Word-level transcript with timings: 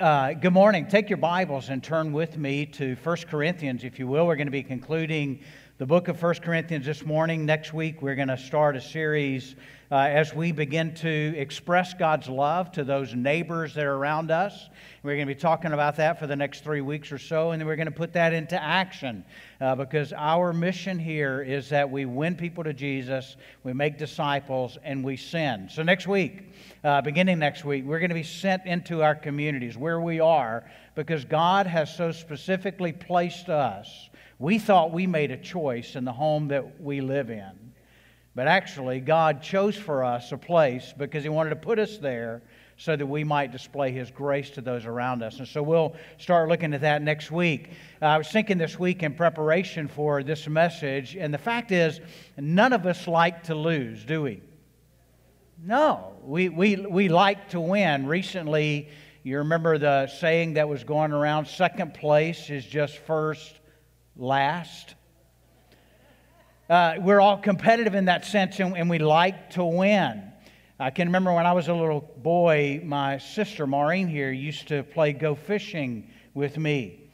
uh, 0.00 0.32
good 0.34 0.52
morning. 0.52 0.86
Take 0.86 1.10
your 1.10 1.16
Bibles 1.16 1.70
and 1.70 1.82
turn 1.82 2.12
with 2.12 2.36
me 2.38 2.66
to 2.66 2.96
1 3.02 3.16
Corinthians, 3.28 3.84
if 3.84 3.98
you 3.98 4.06
will. 4.06 4.26
We're 4.26 4.36
going 4.36 4.46
to 4.46 4.52
be 4.52 4.62
concluding 4.62 5.40
the 5.78 5.86
book 5.86 6.08
of 6.08 6.20
1 6.20 6.34
Corinthians 6.42 6.84
this 6.84 7.06
morning. 7.06 7.46
Next 7.46 7.72
week, 7.72 8.02
we're 8.02 8.16
going 8.16 8.26
to 8.26 8.36
start 8.36 8.74
a 8.74 8.80
series 8.80 9.54
uh, 9.92 9.94
as 9.94 10.34
we 10.34 10.50
begin 10.50 10.92
to 10.96 11.34
express 11.36 11.94
God's 11.94 12.28
love 12.28 12.72
to 12.72 12.82
those 12.82 13.14
neighbors 13.14 13.74
that 13.74 13.84
are 13.84 13.94
around 13.94 14.32
us. 14.32 14.70
We're 15.04 15.14
going 15.14 15.28
to 15.28 15.32
be 15.32 15.40
talking 15.40 15.72
about 15.72 15.94
that 15.98 16.18
for 16.18 16.26
the 16.26 16.34
next 16.34 16.64
three 16.64 16.80
weeks 16.80 17.12
or 17.12 17.18
so, 17.18 17.52
and 17.52 17.60
then 17.60 17.68
we're 17.68 17.76
going 17.76 17.86
to 17.86 17.92
put 17.92 18.12
that 18.14 18.32
into 18.32 18.60
action 18.60 19.24
uh, 19.60 19.76
because 19.76 20.12
our 20.12 20.52
mission 20.52 20.98
here 20.98 21.42
is 21.42 21.68
that 21.68 21.88
we 21.88 22.06
win 22.06 22.34
people 22.34 22.64
to 22.64 22.74
Jesus, 22.74 23.36
we 23.62 23.72
make 23.72 23.98
disciples, 23.98 24.78
and 24.82 25.04
we 25.04 25.16
send. 25.16 25.70
So, 25.70 25.84
next 25.84 26.08
week, 26.08 26.42
uh, 26.82 27.02
beginning 27.02 27.38
next 27.38 27.64
week, 27.64 27.84
we're 27.84 28.00
going 28.00 28.10
to 28.10 28.16
be 28.16 28.24
sent 28.24 28.66
into 28.66 29.04
our 29.04 29.14
communities 29.14 29.78
where 29.78 30.00
we 30.00 30.18
are 30.18 30.68
because 30.96 31.24
God 31.24 31.68
has 31.68 31.94
so 31.94 32.10
specifically 32.10 32.90
placed 32.90 33.48
us. 33.48 34.08
We 34.38 34.58
thought 34.58 34.92
we 34.92 35.06
made 35.06 35.30
a 35.30 35.36
choice 35.36 35.96
in 35.96 36.04
the 36.04 36.12
home 36.12 36.48
that 36.48 36.80
we 36.80 37.00
live 37.00 37.30
in. 37.30 37.72
But 38.34 38.46
actually, 38.46 39.00
God 39.00 39.42
chose 39.42 39.76
for 39.76 40.04
us 40.04 40.30
a 40.30 40.38
place 40.38 40.94
because 40.96 41.24
He 41.24 41.28
wanted 41.28 41.50
to 41.50 41.56
put 41.56 41.80
us 41.80 41.98
there 41.98 42.42
so 42.76 42.94
that 42.94 43.04
we 43.04 43.24
might 43.24 43.50
display 43.50 43.90
His 43.90 44.12
grace 44.12 44.50
to 44.50 44.60
those 44.60 44.86
around 44.86 45.24
us. 45.24 45.40
And 45.40 45.48
so 45.48 45.60
we'll 45.60 45.96
start 46.18 46.48
looking 46.48 46.72
at 46.72 46.82
that 46.82 47.02
next 47.02 47.32
week. 47.32 47.70
Uh, 48.00 48.06
I 48.06 48.18
was 48.18 48.28
thinking 48.28 48.56
this 48.56 48.78
week 48.78 49.02
in 49.02 49.14
preparation 49.14 49.88
for 49.88 50.22
this 50.22 50.46
message, 50.46 51.16
and 51.16 51.34
the 51.34 51.38
fact 51.38 51.72
is, 51.72 52.00
none 52.36 52.72
of 52.72 52.86
us 52.86 53.08
like 53.08 53.42
to 53.44 53.56
lose, 53.56 54.04
do 54.04 54.22
we? 54.22 54.40
No, 55.60 56.12
we, 56.22 56.48
we, 56.48 56.76
we 56.76 57.08
like 57.08 57.48
to 57.48 57.60
win. 57.60 58.06
Recently, 58.06 58.88
you 59.24 59.38
remember 59.38 59.76
the 59.78 60.06
saying 60.06 60.54
that 60.54 60.68
was 60.68 60.84
going 60.84 61.10
around 61.10 61.46
second 61.48 61.94
place 61.94 62.48
is 62.50 62.64
just 62.64 62.98
first, 62.98 63.57
last. 64.18 64.96
Uh, 66.68 66.96
we're 66.98 67.20
all 67.20 67.38
competitive 67.38 67.94
in 67.94 68.06
that 68.06 68.24
sense, 68.24 68.58
and, 68.58 68.76
and 68.76 68.90
we 68.90 68.98
like 68.98 69.50
to 69.50 69.64
win. 69.64 70.24
I 70.80 70.90
can 70.90 71.08
remember 71.08 71.32
when 71.32 71.46
I 71.46 71.52
was 71.52 71.68
a 71.68 71.74
little 71.74 72.00
boy, 72.18 72.80
my 72.84 73.18
sister 73.18 73.66
Maureen 73.66 74.08
here 74.08 74.30
used 74.30 74.68
to 74.68 74.82
play 74.82 75.12
go 75.12 75.34
fishing 75.34 76.10
with 76.34 76.58
me. 76.58 77.10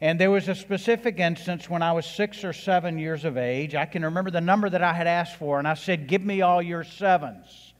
And 0.00 0.20
there 0.20 0.30
was 0.30 0.48
a 0.48 0.54
specific 0.54 1.18
instance 1.18 1.70
when 1.70 1.82
I 1.82 1.92
was 1.92 2.06
six 2.06 2.44
or 2.44 2.52
seven 2.52 2.98
years 2.98 3.24
of 3.24 3.36
age. 3.36 3.74
I 3.74 3.86
can 3.86 4.04
remember 4.04 4.30
the 4.30 4.40
number 4.40 4.68
that 4.68 4.82
I 4.82 4.92
had 4.92 5.06
asked 5.06 5.36
for, 5.36 5.58
and 5.58 5.66
I 5.66 5.74
said, 5.74 6.06
Give 6.06 6.22
me 6.22 6.42
all 6.42 6.60
your 6.60 6.84
sevens. 6.84 7.74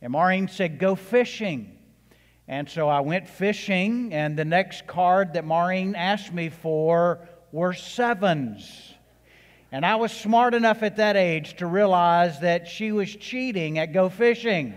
And 0.00 0.12
Maureen 0.12 0.48
said, 0.48 0.78
Go 0.78 0.94
fishing. 0.94 1.76
And 2.48 2.68
so 2.68 2.88
I 2.88 3.00
went 3.00 3.28
fishing, 3.28 4.12
and 4.12 4.38
the 4.38 4.44
next 4.44 4.86
card 4.86 5.34
that 5.34 5.44
Maureen 5.44 5.96
asked 5.96 6.32
me 6.32 6.48
for 6.48 7.26
were 7.56 7.72
sevens. 7.72 8.92
And 9.72 9.84
I 9.84 9.96
was 9.96 10.12
smart 10.12 10.52
enough 10.52 10.82
at 10.82 10.96
that 10.96 11.16
age 11.16 11.56
to 11.56 11.66
realize 11.66 12.40
that 12.40 12.68
she 12.68 12.92
was 12.92 13.16
cheating 13.16 13.78
at 13.78 13.94
Go 13.94 14.10
Fishing. 14.10 14.76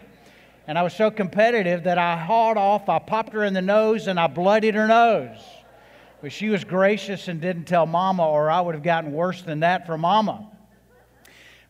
And 0.65 0.79
I 0.79 0.83
was 0.83 0.93
so 0.93 1.11
competitive 1.11 1.83
that 1.83 1.97
I 1.97 2.15
hauled 2.15 2.55
off, 2.55 2.87
I 2.87 2.99
popped 2.99 3.33
her 3.33 3.43
in 3.43 3.53
the 3.53 3.61
nose, 3.61 4.07
and 4.07 4.17
I 4.17 4.27
bloodied 4.27 4.75
her 4.75 4.87
nose. 4.87 5.41
But 6.21 6.31
she 6.31 6.47
was 6.47 6.63
gracious 6.63 7.27
and 7.27 7.41
didn't 7.41 7.65
tell 7.65 7.85
Mama, 7.85 8.25
or 8.25 8.49
I 8.49 8.61
would 8.61 8.75
have 8.75 8.83
gotten 8.83 9.11
worse 9.11 9.41
than 9.41 9.59
that 9.59 9.85
for 9.85 9.97
Mama. 9.97 10.49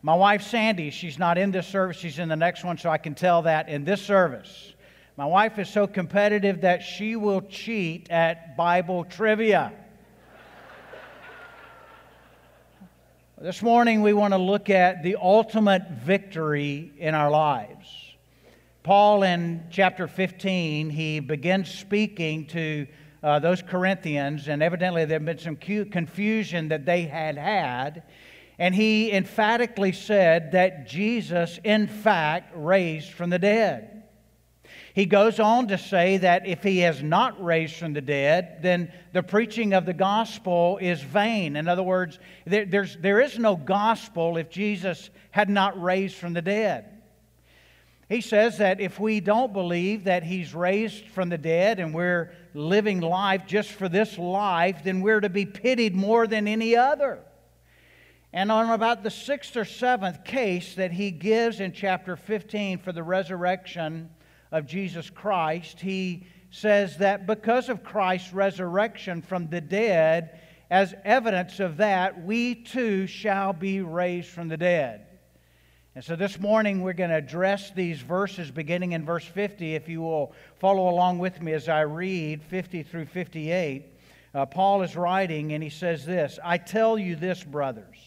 My 0.02 0.14
wife, 0.14 0.42
Sandy, 0.42 0.90
she's 0.90 1.18
not 1.18 1.38
in 1.38 1.50
this 1.50 1.66
service, 1.66 1.96
she's 1.96 2.20
in 2.20 2.28
the 2.28 2.36
next 2.36 2.62
one, 2.62 2.78
so 2.78 2.88
I 2.88 2.98
can 2.98 3.16
tell 3.16 3.42
that 3.42 3.68
in 3.68 3.84
this 3.84 4.00
service. 4.00 4.74
My 5.16 5.26
wife 5.26 5.58
is 5.58 5.68
so 5.68 5.88
competitive 5.88 6.60
that 6.60 6.84
she 6.84 7.16
will 7.16 7.42
cheat 7.42 8.08
at 8.10 8.56
Bible 8.56 9.04
trivia. 9.04 9.72
This 13.42 13.62
morning, 13.62 14.02
we 14.02 14.12
want 14.12 14.34
to 14.34 14.38
look 14.38 14.68
at 14.68 15.02
the 15.02 15.16
ultimate 15.16 15.88
victory 15.92 16.92
in 16.98 17.14
our 17.14 17.30
lives. 17.30 17.88
Paul, 18.82 19.22
in 19.22 19.64
chapter 19.70 20.06
15, 20.06 20.90
he 20.90 21.20
begins 21.20 21.70
speaking 21.70 22.44
to 22.48 22.86
uh, 23.22 23.38
those 23.38 23.62
Corinthians, 23.62 24.48
and 24.48 24.62
evidently 24.62 25.06
there 25.06 25.18
had 25.18 25.24
been 25.24 25.38
some 25.38 25.56
confusion 25.56 26.68
that 26.68 26.84
they 26.84 27.04
had 27.04 27.38
had. 27.38 28.02
And 28.58 28.74
he 28.74 29.10
emphatically 29.10 29.92
said 29.92 30.52
that 30.52 30.86
Jesus, 30.86 31.58
in 31.64 31.86
fact, 31.86 32.52
raised 32.54 33.10
from 33.10 33.30
the 33.30 33.38
dead. 33.38 33.99
He 35.00 35.06
goes 35.06 35.40
on 35.40 35.68
to 35.68 35.78
say 35.78 36.18
that 36.18 36.46
if 36.46 36.62
he 36.62 36.80
has 36.80 37.02
not 37.02 37.42
raised 37.42 37.76
from 37.76 37.94
the 37.94 38.02
dead, 38.02 38.58
then 38.60 38.92
the 39.14 39.22
preaching 39.22 39.72
of 39.72 39.86
the 39.86 39.94
gospel 39.94 40.76
is 40.78 41.00
vain. 41.00 41.56
In 41.56 41.68
other 41.68 41.82
words, 41.82 42.18
there, 42.44 42.66
there's, 42.66 42.98
there 42.98 43.18
is 43.18 43.38
no 43.38 43.56
gospel 43.56 44.36
if 44.36 44.50
Jesus 44.50 45.08
had 45.30 45.48
not 45.48 45.80
raised 45.80 46.16
from 46.16 46.34
the 46.34 46.42
dead. 46.42 47.00
He 48.10 48.20
says 48.20 48.58
that 48.58 48.78
if 48.78 49.00
we 49.00 49.20
don't 49.20 49.54
believe 49.54 50.04
that 50.04 50.22
he's 50.22 50.54
raised 50.54 51.06
from 51.06 51.30
the 51.30 51.38
dead 51.38 51.80
and 51.80 51.94
we're 51.94 52.32
living 52.52 53.00
life 53.00 53.46
just 53.46 53.70
for 53.70 53.88
this 53.88 54.18
life, 54.18 54.84
then 54.84 55.00
we're 55.00 55.22
to 55.22 55.30
be 55.30 55.46
pitied 55.46 55.94
more 55.94 56.26
than 56.26 56.46
any 56.46 56.76
other. 56.76 57.20
And 58.34 58.52
on 58.52 58.68
about 58.68 59.02
the 59.02 59.10
sixth 59.10 59.56
or 59.56 59.64
seventh 59.64 60.24
case 60.24 60.74
that 60.74 60.92
he 60.92 61.10
gives 61.10 61.58
in 61.58 61.72
chapter 61.72 62.16
15 62.16 62.80
for 62.80 62.92
the 62.92 63.02
resurrection 63.02 64.10
of 64.52 64.66
Jesus 64.66 65.10
Christ, 65.10 65.80
he 65.80 66.26
says 66.50 66.98
that 66.98 67.26
because 67.26 67.68
of 67.68 67.84
Christ's 67.84 68.32
resurrection 68.32 69.22
from 69.22 69.48
the 69.48 69.60
dead, 69.60 70.40
as 70.70 70.94
evidence 71.04 71.60
of 71.60 71.78
that, 71.78 72.24
we 72.24 72.54
too 72.54 73.06
shall 73.06 73.52
be 73.52 73.80
raised 73.80 74.28
from 74.28 74.48
the 74.48 74.56
dead. 74.56 75.06
And 75.94 76.04
so 76.04 76.14
this 76.14 76.38
morning 76.38 76.82
we're 76.82 76.92
going 76.92 77.10
to 77.10 77.16
address 77.16 77.72
these 77.72 78.00
verses 78.00 78.50
beginning 78.50 78.92
in 78.92 79.04
verse 79.04 79.24
50. 79.24 79.74
If 79.74 79.88
you 79.88 80.00
will 80.00 80.32
follow 80.58 80.88
along 80.88 81.18
with 81.18 81.42
me 81.42 81.52
as 81.52 81.68
I 81.68 81.80
read 81.80 82.42
50 82.44 82.84
through 82.84 83.06
58, 83.06 83.86
uh, 84.32 84.46
Paul 84.46 84.82
is 84.82 84.94
writing 84.94 85.52
and 85.52 85.62
he 85.62 85.70
says 85.70 86.06
this 86.06 86.38
I 86.44 86.58
tell 86.58 86.96
you 86.96 87.16
this, 87.16 87.42
brothers, 87.42 87.98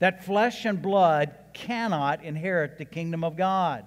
that 0.00 0.24
flesh 0.24 0.64
and 0.64 0.82
blood 0.82 1.32
cannot 1.54 2.24
inherit 2.24 2.78
the 2.78 2.84
kingdom 2.84 3.22
of 3.22 3.36
God 3.36 3.86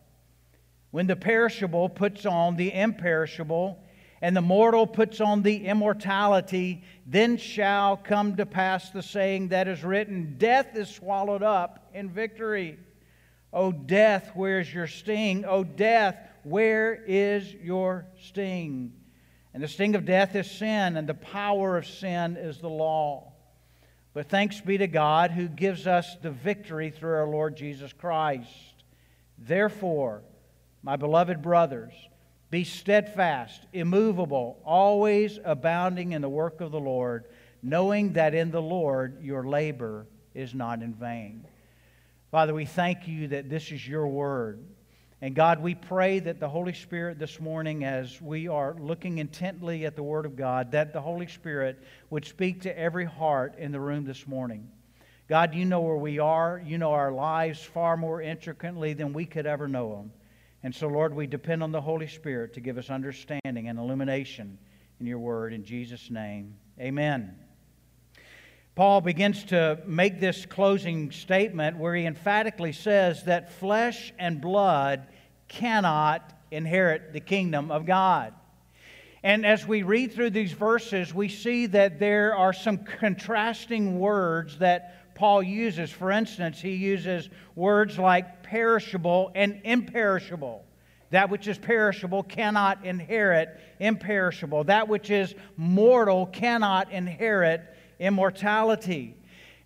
When 0.91 1.07
the 1.07 1.15
perishable 1.15 1.89
puts 1.89 2.25
on 2.25 2.57
the 2.57 2.73
imperishable, 2.73 3.81
and 4.21 4.37
the 4.37 4.41
mortal 4.41 4.85
puts 4.85 5.19
on 5.19 5.41
the 5.41 5.65
immortality, 5.65 6.83
then 7.07 7.37
shall 7.37 7.97
come 7.97 8.35
to 8.35 8.45
pass 8.45 8.91
the 8.91 9.01
saying 9.01 9.47
that 9.47 9.67
is 9.67 9.83
written 9.83 10.35
Death 10.37 10.75
is 10.75 10.89
swallowed 10.89 11.41
up 11.41 11.89
in 11.93 12.09
victory. 12.09 12.77
O 13.51 13.71
death, 13.71 14.31
where's 14.35 14.71
your 14.71 14.87
sting? 14.87 15.43
O 15.45 15.63
death, 15.63 16.15
where 16.43 17.03
is 17.07 17.51
your 17.53 18.05
sting? 18.21 18.93
And 19.53 19.61
the 19.61 19.67
sting 19.67 19.95
of 19.95 20.05
death 20.05 20.35
is 20.35 20.49
sin, 20.49 20.95
and 20.95 21.09
the 21.09 21.13
power 21.13 21.75
of 21.77 21.85
sin 21.85 22.37
is 22.37 22.59
the 22.59 22.69
law. 22.69 23.33
But 24.13 24.29
thanks 24.29 24.61
be 24.61 24.77
to 24.77 24.87
God 24.87 25.31
who 25.31 25.47
gives 25.47 25.87
us 25.87 26.15
the 26.21 26.31
victory 26.31 26.91
through 26.91 27.15
our 27.15 27.27
Lord 27.27 27.57
Jesus 27.57 27.91
Christ. 27.91 28.83
Therefore, 29.37 30.21
my 30.83 30.95
beloved 30.95 31.41
brothers, 31.41 31.93
be 32.49 32.63
steadfast, 32.63 33.61
immovable, 33.71 34.59
always 34.65 35.39
abounding 35.43 36.11
in 36.11 36.21
the 36.21 36.29
work 36.29 36.59
of 36.59 36.71
the 36.71 36.79
Lord, 36.79 37.25
knowing 37.63 38.13
that 38.13 38.33
in 38.33 38.51
the 38.51 38.61
Lord 38.61 39.23
your 39.23 39.43
labor 39.43 40.05
is 40.33 40.53
not 40.53 40.81
in 40.81 40.93
vain. 40.93 41.45
Father, 42.31 42.53
we 42.53 42.65
thank 42.65 43.07
you 43.07 43.27
that 43.29 43.49
this 43.49 43.71
is 43.71 43.87
your 43.87 44.07
word. 44.07 44.63
And 45.23 45.35
God, 45.35 45.61
we 45.61 45.75
pray 45.75 46.19
that 46.19 46.39
the 46.39 46.49
Holy 46.49 46.73
Spirit 46.73 47.19
this 47.19 47.39
morning, 47.39 47.83
as 47.83 48.19
we 48.19 48.47
are 48.47 48.75
looking 48.79 49.19
intently 49.19 49.85
at 49.85 49.95
the 49.95 50.01
Word 50.01 50.25
of 50.25 50.35
God, 50.35 50.71
that 50.71 50.93
the 50.93 51.01
Holy 51.01 51.27
Spirit 51.27 51.77
would 52.09 52.25
speak 52.25 52.61
to 52.61 52.79
every 52.79 53.05
heart 53.05 53.55
in 53.59 53.71
the 53.71 53.79
room 53.79 54.03
this 54.03 54.25
morning. 54.25 54.67
God, 55.29 55.53
you 55.53 55.63
know 55.63 55.81
where 55.81 55.95
we 55.95 56.17
are. 56.17 56.59
You 56.65 56.79
know 56.79 56.93
our 56.93 57.11
lives 57.11 57.61
far 57.61 57.95
more 57.97 58.19
intricately 58.19 58.93
than 58.93 59.13
we 59.13 59.25
could 59.25 59.45
ever 59.45 59.67
know 59.67 59.95
them. 59.95 60.11
And 60.63 60.73
so, 60.75 60.87
Lord, 60.87 61.15
we 61.15 61.25
depend 61.25 61.63
on 61.63 61.71
the 61.71 61.81
Holy 61.81 62.07
Spirit 62.07 62.53
to 62.53 62.61
give 62.61 62.77
us 62.77 62.89
understanding 62.89 63.67
and 63.67 63.79
illumination 63.79 64.57
in 64.99 65.07
your 65.07 65.19
word. 65.19 65.53
In 65.53 65.63
Jesus' 65.63 66.11
name, 66.11 66.55
amen. 66.79 67.35
Paul 68.75 69.01
begins 69.01 69.43
to 69.45 69.79
make 69.85 70.19
this 70.19 70.45
closing 70.45 71.11
statement 71.11 71.77
where 71.77 71.95
he 71.95 72.05
emphatically 72.05 72.71
says 72.71 73.23
that 73.23 73.51
flesh 73.53 74.13
and 74.17 74.39
blood 74.39 75.07
cannot 75.47 76.31
inherit 76.51 77.11
the 77.11 77.19
kingdom 77.19 77.71
of 77.71 77.85
God. 77.85 78.33
And 79.23 79.45
as 79.45 79.67
we 79.67 79.83
read 79.83 80.13
through 80.13 80.31
these 80.31 80.53
verses, 80.53 81.13
we 81.13 81.27
see 81.27 81.67
that 81.67 81.99
there 81.99 82.35
are 82.35 82.53
some 82.53 82.79
contrasting 82.79 83.99
words 83.99 84.57
that 84.59 85.00
Paul 85.21 85.43
uses. 85.43 85.91
For 85.91 86.09
instance, 86.09 86.59
he 86.59 86.73
uses 86.73 87.29
words 87.53 87.99
like 87.99 88.41
perishable 88.41 89.31
and 89.35 89.61
imperishable. 89.63 90.65
That 91.11 91.29
which 91.29 91.47
is 91.47 91.59
perishable 91.59 92.23
cannot 92.23 92.83
inherit 92.83 93.49
imperishable. 93.79 94.63
That 94.63 94.87
which 94.87 95.11
is 95.11 95.35
mortal 95.57 96.25
cannot 96.25 96.91
inherit 96.91 97.61
immortality. 97.99 99.15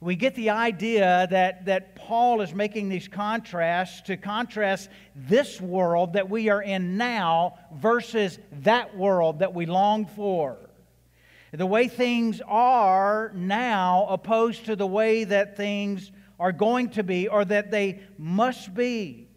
We 0.01 0.17
get 0.17 0.35
the 0.35 0.49
idea 0.49 1.25
that, 1.31 1.67
that 1.67 1.95
Paul 1.95 2.41
is 2.41 2.53
making 2.53 2.89
these 2.89 3.07
contrasts 3.07 4.01
to 4.07 4.17
contrast 4.17 4.89
this 5.15 5.61
world 5.61 6.11
that 6.13 6.29
we 6.29 6.49
are 6.49 6.63
in 6.63 6.97
now 6.97 7.59
versus 7.73 8.39
that 8.63 8.97
world 8.97 9.39
that 9.39 9.53
we 9.53 9.67
long 9.67 10.05
for. 10.05 10.57
The 11.51 11.65
way 11.65 11.87
things 11.87 12.41
are 12.47 13.31
now, 13.33 14.07
opposed 14.09 14.65
to 14.65 14.75
the 14.75 14.87
way 14.87 15.23
that 15.23 15.55
things 15.55 16.11
are 16.39 16.51
going 16.51 16.89
to 16.89 17.03
be 17.03 17.27
or 17.27 17.45
that 17.45 17.71
they 17.71 18.01
must 18.17 18.73
be. 18.73 19.29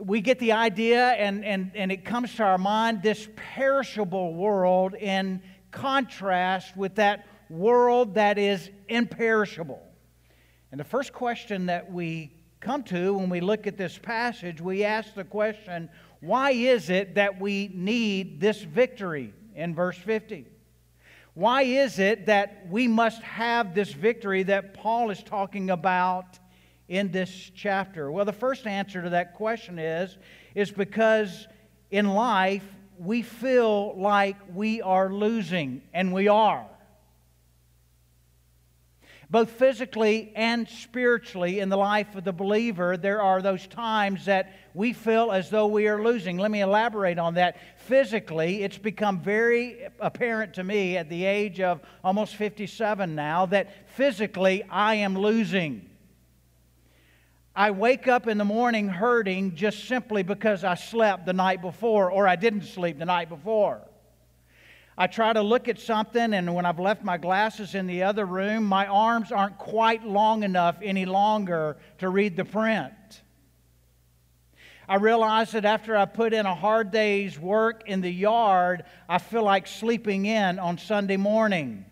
We 0.00 0.20
get 0.20 0.38
the 0.38 0.52
idea, 0.52 1.10
and, 1.12 1.44
and, 1.44 1.72
and 1.74 1.90
it 1.92 2.04
comes 2.04 2.34
to 2.36 2.42
our 2.42 2.58
mind 2.58 3.02
this 3.02 3.28
perishable 3.54 4.34
world 4.34 4.94
in 4.94 5.42
contrast 5.70 6.76
with 6.76 6.96
that 6.96 7.26
world 7.48 8.14
that 8.14 8.38
is 8.38 8.70
imperishable. 8.88 9.82
And 10.70 10.80
the 10.80 10.84
first 10.84 11.12
question 11.12 11.66
that 11.66 11.90
we 11.92 12.32
come 12.60 12.82
to 12.84 13.14
when 13.14 13.30
we 13.30 13.40
look 13.40 13.66
at 13.66 13.76
this 13.76 13.98
passage, 13.98 14.60
we 14.60 14.84
ask 14.84 15.14
the 15.14 15.24
question 15.24 15.88
why 16.20 16.50
is 16.50 16.90
it 16.90 17.14
that 17.14 17.40
we 17.40 17.70
need 17.72 18.40
this 18.40 18.62
victory 18.62 19.32
in 19.54 19.74
verse 19.74 19.98
50? 19.98 20.46
Why 21.36 21.64
is 21.64 21.98
it 21.98 22.24
that 22.26 22.66
we 22.70 22.88
must 22.88 23.20
have 23.20 23.74
this 23.74 23.92
victory 23.92 24.42
that 24.44 24.72
Paul 24.72 25.10
is 25.10 25.22
talking 25.22 25.68
about 25.68 26.38
in 26.88 27.12
this 27.12 27.50
chapter? 27.54 28.10
Well, 28.10 28.24
the 28.24 28.32
first 28.32 28.66
answer 28.66 29.02
to 29.02 29.10
that 29.10 29.34
question 29.34 29.78
is 29.78 30.16
is 30.54 30.70
because 30.70 31.46
in 31.90 32.08
life 32.08 32.64
we 32.98 33.20
feel 33.20 33.94
like 34.00 34.36
we 34.54 34.80
are 34.80 35.12
losing 35.12 35.82
and 35.92 36.14
we 36.14 36.26
are 36.26 36.66
both 39.28 39.50
physically 39.50 40.32
and 40.36 40.68
spiritually 40.68 41.58
in 41.58 41.68
the 41.68 41.76
life 41.76 42.14
of 42.14 42.24
the 42.24 42.32
believer, 42.32 42.96
there 42.96 43.20
are 43.20 43.42
those 43.42 43.66
times 43.66 44.26
that 44.26 44.52
we 44.72 44.92
feel 44.92 45.32
as 45.32 45.50
though 45.50 45.66
we 45.66 45.88
are 45.88 46.02
losing. 46.02 46.38
Let 46.38 46.50
me 46.50 46.60
elaborate 46.60 47.18
on 47.18 47.34
that. 47.34 47.56
Physically, 47.78 48.62
it's 48.62 48.78
become 48.78 49.20
very 49.20 49.88
apparent 49.98 50.54
to 50.54 50.64
me 50.64 50.96
at 50.96 51.08
the 51.08 51.24
age 51.24 51.60
of 51.60 51.80
almost 52.04 52.36
57 52.36 53.14
now 53.14 53.46
that 53.46 53.90
physically 53.96 54.62
I 54.70 54.96
am 54.96 55.18
losing. 55.18 55.90
I 57.54 57.72
wake 57.72 58.06
up 58.06 58.28
in 58.28 58.38
the 58.38 58.44
morning 58.44 58.86
hurting 58.86 59.56
just 59.56 59.88
simply 59.88 60.22
because 60.22 60.62
I 60.62 60.74
slept 60.74 61.26
the 61.26 61.32
night 61.32 61.62
before 61.62 62.12
or 62.12 62.28
I 62.28 62.36
didn't 62.36 62.64
sleep 62.64 62.98
the 62.98 63.06
night 63.06 63.28
before. 63.28 63.80
I 64.98 65.06
try 65.06 65.34
to 65.34 65.42
look 65.42 65.68
at 65.68 65.78
something, 65.78 66.32
and 66.32 66.54
when 66.54 66.64
I've 66.64 66.80
left 66.80 67.04
my 67.04 67.18
glasses 67.18 67.74
in 67.74 67.86
the 67.86 68.02
other 68.02 68.24
room, 68.24 68.64
my 68.64 68.86
arms 68.86 69.30
aren't 69.30 69.58
quite 69.58 70.04
long 70.04 70.42
enough 70.42 70.76
any 70.82 71.04
longer 71.04 71.76
to 71.98 72.08
read 72.08 72.36
the 72.36 72.46
print. 72.46 72.94
I 74.88 74.96
realize 74.96 75.50
that 75.52 75.64
after 75.64 75.96
I 75.96 76.06
put 76.06 76.32
in 76.32 76.46
a 76.46 76.54
hard 76.54 76.92
day's 76.92 77.38
work 77.38 77.82
in 77.86 78.00
the 78.00 78.10
yard, 78.10 78.84
I 79.08 79.18
feel 79.18 79.42
like 79.42 79.66
sleeping 79.66 80.26
in 80.26 80.58
on 80.58 80.78
Sunday 80.78 81.16
morning. 81.16 81.84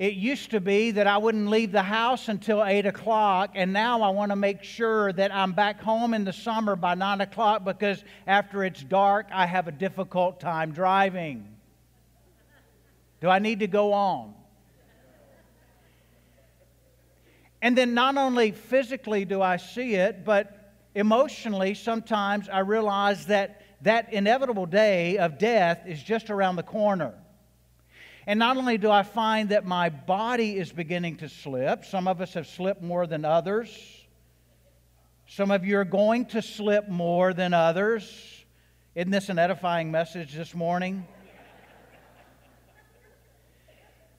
It 0.00 0.14
used 0.14 0.52
to 0.52 0.60
be 0.60 0.92
that 0.92 1.06
I 1.06 1.18
wouldn't 1.18 1.48
leave 1.48 1.72
the 1.72 1.82
house 1.82 2.30
until 2.30 2.64
8 2.64 2.86
o'clock, 2.86 3.50
and 3.54 3.70
now 3.70 4.00
I 4.00 4.08
want 4.08 4.32
to 4.32 4.36
make 4.36 4.64
sure 4.64 5.12
that 5.12 5.30
I'm 5.30 5.52
back 5.52 5.82
home 5.82 6.14
in 6.14 6.24
the 6.24 6.32
summer 6.32 6.74
by 6.74 6.94
9 6.94 7.20
o'clock 7.20 7.66
because 7.66 8.02
after 8.26 8.64
it's 8.64 8.82
dark, 8.82 9.26
I 9.30 9.44
have 9.44 9.68
a 9.68 9.72
difficult 9.72 10.40
time 10.40 10.72
driving. 10.72 11.46
Do 13.20 13.28
I 13.28 13.40
need 13.40 13.60
to 13.60 13.66
go 13.66 13.92
on? 13.92 14.32
And 17.60 17.76
then 17.76 17.92
not 17.92 18.16
only 18.16 18.52
physically 18.52 19.26
do 19.26 19.42
I 19.42 19.58
see 19.58 19.96
it, 19.96 20.24
but 20.24 20.72
emotionally, 20.94 21.74
sometimes 21.74 22.48
I 22.48 22.60
realize 22.60 23.26
that 23.26 23.60
that 23.82 24.14
inevitable 24.14 24.64
day 24.64 25.18
of 25.18 25.36
death 25.36 25.82
is 25.86 26.02
just 26.02 26.30
around 26.30 26.56
the 26.56 26.62
corner. 26.62 27.12
And 28.30 28.38
not 28.38 28.56
only 28.56 28.78
do 28.78 28.92
I 28.92 29.02
find 29.02 29.48
that 29.48 29.66
my 29.66 29.88
body 29.88 30.56
is 30.56 30.70
beginning 30.70 31.16
to 31.16 31.28
slip, 31.28 31.84
some 31.84 32.06
of 32.06 32.20
us 32.20 32.34
have 32.34 32.46
slipped 32.46 32.80
more 32.80 33.04
than 33.04 33.24
others. 33.24 33.76
Some 35.26 35.50
of 35.50 35.64
you 35.64 35.76
are 35.78 35.84
going 35.84 36.26
to 36.26 36.40
slip 36.40 36.88
more 36.88 37.34
than 37.34 37.52
others. 37.52 38.08
Isn't 38.94 39.10
this 39.10 39.30
an 39.30 39.40
edifying 39.40 39.90
message 39.90 40.32
this 40.32 40.54
morning? 40.54 41.08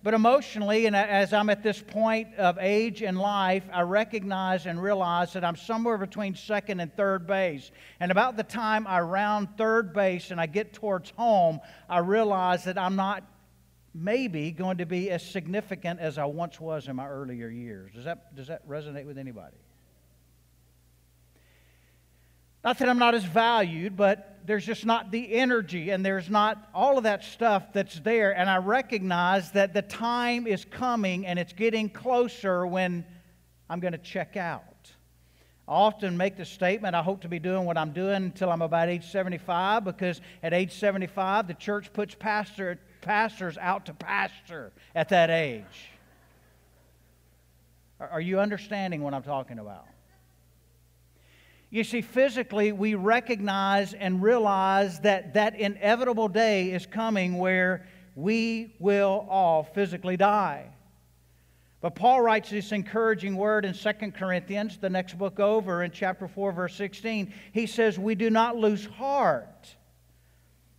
But 0.04 0.14
emotionally, 0.14 0.88
and 0.88 0.96
as 0.96 1.32
I'm 1.32 1.50
at 1.50 1.64
this 1.64 1.82
point 1.82 2.36
of 2.36 2.58
age 2.60 3.04
in 3.04 3.16
life, 3.16 3.64
I 3.72 3.84
recognize 3.84 4.66
and 4.66 4.84
realize 4.84 5.32
that 5.34 5.46
I'm 5.46 5.56
somewhere 5.56 5.98
between 5.98 6.36
second 6.36 6.82
and 6.82 6.94
third 6.98 7.28
base. 7.28 7.72
And 8.02 8.12
about 8.12 8.36
the 8.36 8.44
time 8.44 8.88
I 8.88 9.00
round 9.00 9.56
third 9.58 9.94
base 9.94 10.32
and 10.32 10.42
I 10.42 10.48
get 10.48 10.74
towards 10.74 11.12
home, 11.12 11.62
I 11.88 12.00
realize 12.00 12.66
that 12.66 12.78
I'm 12.78 12.98
not 12.98 13.24
maybe 13.94 14.52
going 14.52 14.78
to 14.78 14.86
be 14.86 15.10
as 15.10 15.24
significant 15.24 16.00
as 16.00 16.18
I 16.18 16.26
once 16.26 16.60
was 16.60 16.88
in 16.88 16.96
my 16.96 17.08
earlier 17.08 17.50
years. 17.50 17.92
Does 17.94 18.06
that, 18.06 18.36
does 18.36 18.48
that 18.48 18.68
resonate 18.68 19.06
with 19.06 19.18
anybody? 19.18 19.58
Not 22.64 22.78
that 22.78 22.90
I'm 22.90 23.00
not 23.00 23.16
as 23.16 23.24
valued, 23.24 23.98
but 23.98 24.40
there's 24.46 24.66
just 24.66 24.86
not 24.86 25.12
the 25.12 25.34
energy 25.34 25.90
and 25.90 26.06
there's 26.06 26.30
not 26.30 26.70
all 26.76 26.98
of 26.98 27.06
that 27.06 27.24
stuff 27.24 27.74
that's 27.74 28.00
there. 28.02 28.38
And 28.38 28.50
I 28.50 28.58
recognize 28.58 29.52
that 29.52 29.74
the 29.74 29.82
time 29.82 30.46
is 30.46 30.64
coming 30.64 31.26
and 31.26 31.40
it's 31.40 31.54
getting 31.54 31.90
closer 31.90 32.66
when 32.66 33.04
I'm 33.68 33.80
going 33.80 33.94
to 33.94 33.98
check 33.98 34.38
out. 34.38 34.64
I 35.68 35.74
often 35.74 36.18
make 36.18 36.38
the 36.38 36.46
statement 36.46 36.96
I 36.96 37.02
hope 37.02 37.22
to 37.22 37.30
be 37.30 37.40
doing 37.40 37.66
what 37.66 37.78
I'm 37.78 37.94
doing 37.94 38.16
until 38.16 38.52
I'm 38.52 38.62
about 38.62 38.90
age 38.90 39.10
75 39.10 39.84
because 39.84 40.22
at 40.44 40.54
age 40.54 40.74
75, 40.74 41.48
the 41.48 41.54
church 41.56 41.92
puts 41.94 42.14
pastor 42.14 42.80
pastors 43.02 43.58
out 43.58 43.88
to 43.88 43.94
pasture 43.94 44.72
at 44.96 45.10
that 45.10 45.30
age. 45.30 45.90
Are 48.00 48.22
you 48.22 48.40
understanding 48.40 49.02
what 49.02 49.14
I'm 49.14 49.24
talking 49.24 49.60
about? 49.60 49.86
You 51.70 51.84
see, 51.84 52.02
physically, 52.02 52.72
we 52.72 52.96
recognize 52.96 53.94
and 53.94 54.22
realize 54.22 55.00
that 55.02 55.36
that 55.36 55.58
inevitable 55.58 56.28
day 56.28 56.72
is 56.72 56.86
coming 56.86 57.38
where 57.38 57.88
we 58.16 58.76
will 58.80 59.26
all 59.30 59.64
physically 59.64 60.18
die. 60.18 60.68
But 61.80 61.96
Paul 61.96 62.22
writes 62.22 62.50
this 62.50 62.72
encouraging 62.72 63.36
word 63.36 63.66
in 63.66 63.74
2 63.74 64.12
Corinthians, 64.12 64.78
the 64.78 64.90
next 64.90 65.18
book 65.18 65.40
over, 65.40 65.84
in 65.84 65.92
chapter 65.92 66.28
4, 66.28 66.52
verse 66.52 66.76
16. 66.76 67.34
He 67.54 67.66
says, 67.66 67.98
We 67.98 68.16
do 68.16 68.30
not 68.30 68.58
lose 68.58 68.86
heart, 68.86 69.76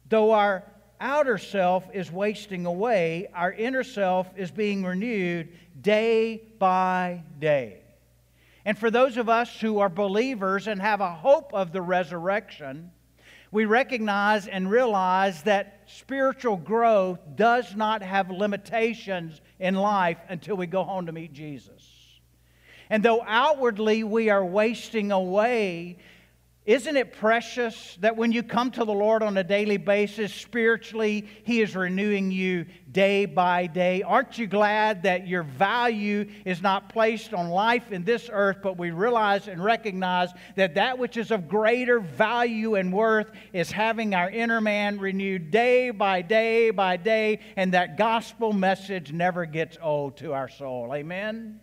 though 0.09 0.31
our 0.33 0.63
outer 1.03 1.37
self 1.37 1.85
is 1.93 2.11
wasting 2.11 2.65
away, 2.65 3.29
our 3.35 3.53
inner 3.53 3.83
self 3.83 4.29
is 4.37 4.51
being 4.51 4.85
renewed 4.85 5.49
day 5.81 6.41
by 6.59 7.23
day. 7.39 7.81
And 8.65 8.79
for 8.79 8.91
those 8.91 9.17
of 9.17 9.29
us 9.29 9.61
who 9.61 9.81
are 9.81 9.89
believers 9.89 10.69
and 10.69 10.81
have 10.81 11.01
a 11.01 11.13
hope 11.13 11.53
of 11.53 11.73
the 11.73 11.83
resurrection, 11.83 12.93
we 13.51 13.65
recognize 13.65 14.47
and 14.47 14.71
realize 14.71 15.43
that 15.43 15.81
spiritual 15.87 16.57
growth 16.57 17.19
does 17.35 17.75
not 17.75 18.03
have 18.03 18.31
limitations 18.31 19.41
in 19.59 19.75
life 19.75 20.19
until 20.29 20.57
we 20.57 20.67
go 20.67 20.85
home 20.85 21.07
to 21.07 21.13
meet 21.13 21.33
Jesus. 21.33 21.83
And 22.89 23.03
though 23.03 23.23
outwardly 23.27 24.05
we 24.05 24.31
are 24.31 24.45
wasting 24.45 25.13
away, 25.13 25.99
Isn't 26.65 26.97
it 26.97 27.15
precious 27.15 27.99
that 28.03 28.17
when 28.17 28.31
you 28.31 28.45
come 28.45 28.71
to 28.73 28.85
the 28.85 28.93
Lord 28.93 29.25
on 29.25 29.37
a 29.37 29.43
daily 29.43 29.79
basis, 29.79 30.33
spiritually, 30.33 31.27
He 31.43 31.61
is 31.61 31.75
renewing 31.75 32.31
you 32.31 32.67
day 32.93 33.25
by 33.25 33.67
day? 33.67 34.03
Aren't 34.03 34.39
you 34.39 34.47
glad 34.47 35.03
that 35.03 35.27
your 35.27 35.43
value 35.43 36.31
is 36.45 36.63
not 36.63 36.89
placed 36.89 37.35
on 37.35 37.49
life 37.49 37.91
in 37.91 38.05
this 38.05 38.31
earth, 38.33 38.59
but 38.63 38.79
we 38.79 38.93
realize 38.93 39.49
and 39.49 39.63
recognize 39.63 40.31
that 40.55 40.77
that 40.77 41.01
which 41.01 41.17
is 41.17 41.33
of 41.33 41.49
greater 41.49 41.99
value 41.99 42.77
and 42.77 42.93
worth 42.93 43.33
is 43.53 43.73
having 43.73 44.15
our 44.15 44.31
inner 44.31 44.61
man 44.61 45.01
renewed 45.01 45.51
day 45.51 45.91
by 45.91 46.23
day 46.23 46.71
by 46.71 46.97
day, 46.97 47.41
and 47.57 47.75
that 47.75 47.99
gospel 47.99 48.53
message 48.53 49.13
never 49.13 49.47
gets 49.47 49.79
old 49.83 50.17
to 50.19 50.33
our 50.33 50.49
soul? 50.49 50.95
Amen? 50.95 51.59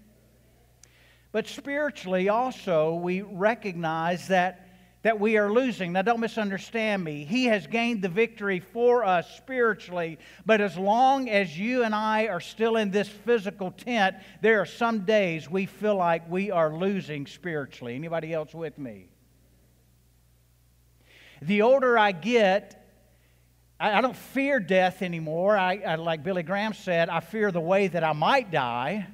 But 1.31 1.47
spiritually, 1.47 2.27
also, 2.27 2.95
we 2.95 3.21
recognize 3.21 4.27
that 4.27 4.65
that 5.01 5.19
we 5.19 5.37
are 5.37 5.51
losing. 5.51 5.93
Now, 5.93 6.01
don't 6.01 6.19
misunderstand 6.19 7.03
me. 7.03 7.23
He 7.23 7.45
has 7.45 7.67
gained 7.67 8.01
the 8.01 8.09
victory 8.09 8.59
for 8.59 9.05
us 9.05 9.33
spiritually, 9.37 10.19
but 10.45 10.59
as 10.59 10.77
long 10.77 11.29
as 11.29 11.57
you 11.57 11.83
and 11.83 11.95
I 11.95 12.27
are 12.27 12.41
still 12.41 12.75
in 12.75 12.91
this 12.91 13.07
physical 13.07 13.71
tent, 13.71 14.17
there 14.41 14.59
are 14.59 14.65
some 14.65 15.05
days 15.05 15.49
we 15.49 15.65
feel 15.65 15.95
like 15.95 16.29
we 16.29 16.51
are 16.51 16.75
losing 16.75 17.27
spiritually. 17.27 17.95
Anybody 17.95 18.33
else 18.33 18.53
with 18.53 18.77
me? 18.77 19.07
The 21.41 21.61
older 21.61 21.97
I 21.97 22.11
get, 22.11 22.85
I, 23.79 24.01
don't 24.01 24.17
fear 24.17 24.59
death 24.59 25.01
anymore. 25.01 25.57
I, 25.57 25.77
I, 25.77 25.95
like 25.95 26.21
Billy 26.21 26.43
Graham 26.43 26.73
said, 26.73 27.07
I 27.07 27.21
fear 27.21 27.49
the 27.53 27.61
way 27.61 27.87
that 27.87 28.03
I 28.03 28.11
might 28.11 28.51
die. 28.51 29.07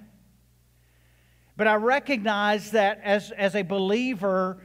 But 1.56 1.68
I 1.68 1.76
recognize 1.76 2.72
that 2.72 3.00
as, 3.04 3.30
as 3.32 3.56
a 3.56 3.62
believer, 3.62 4.58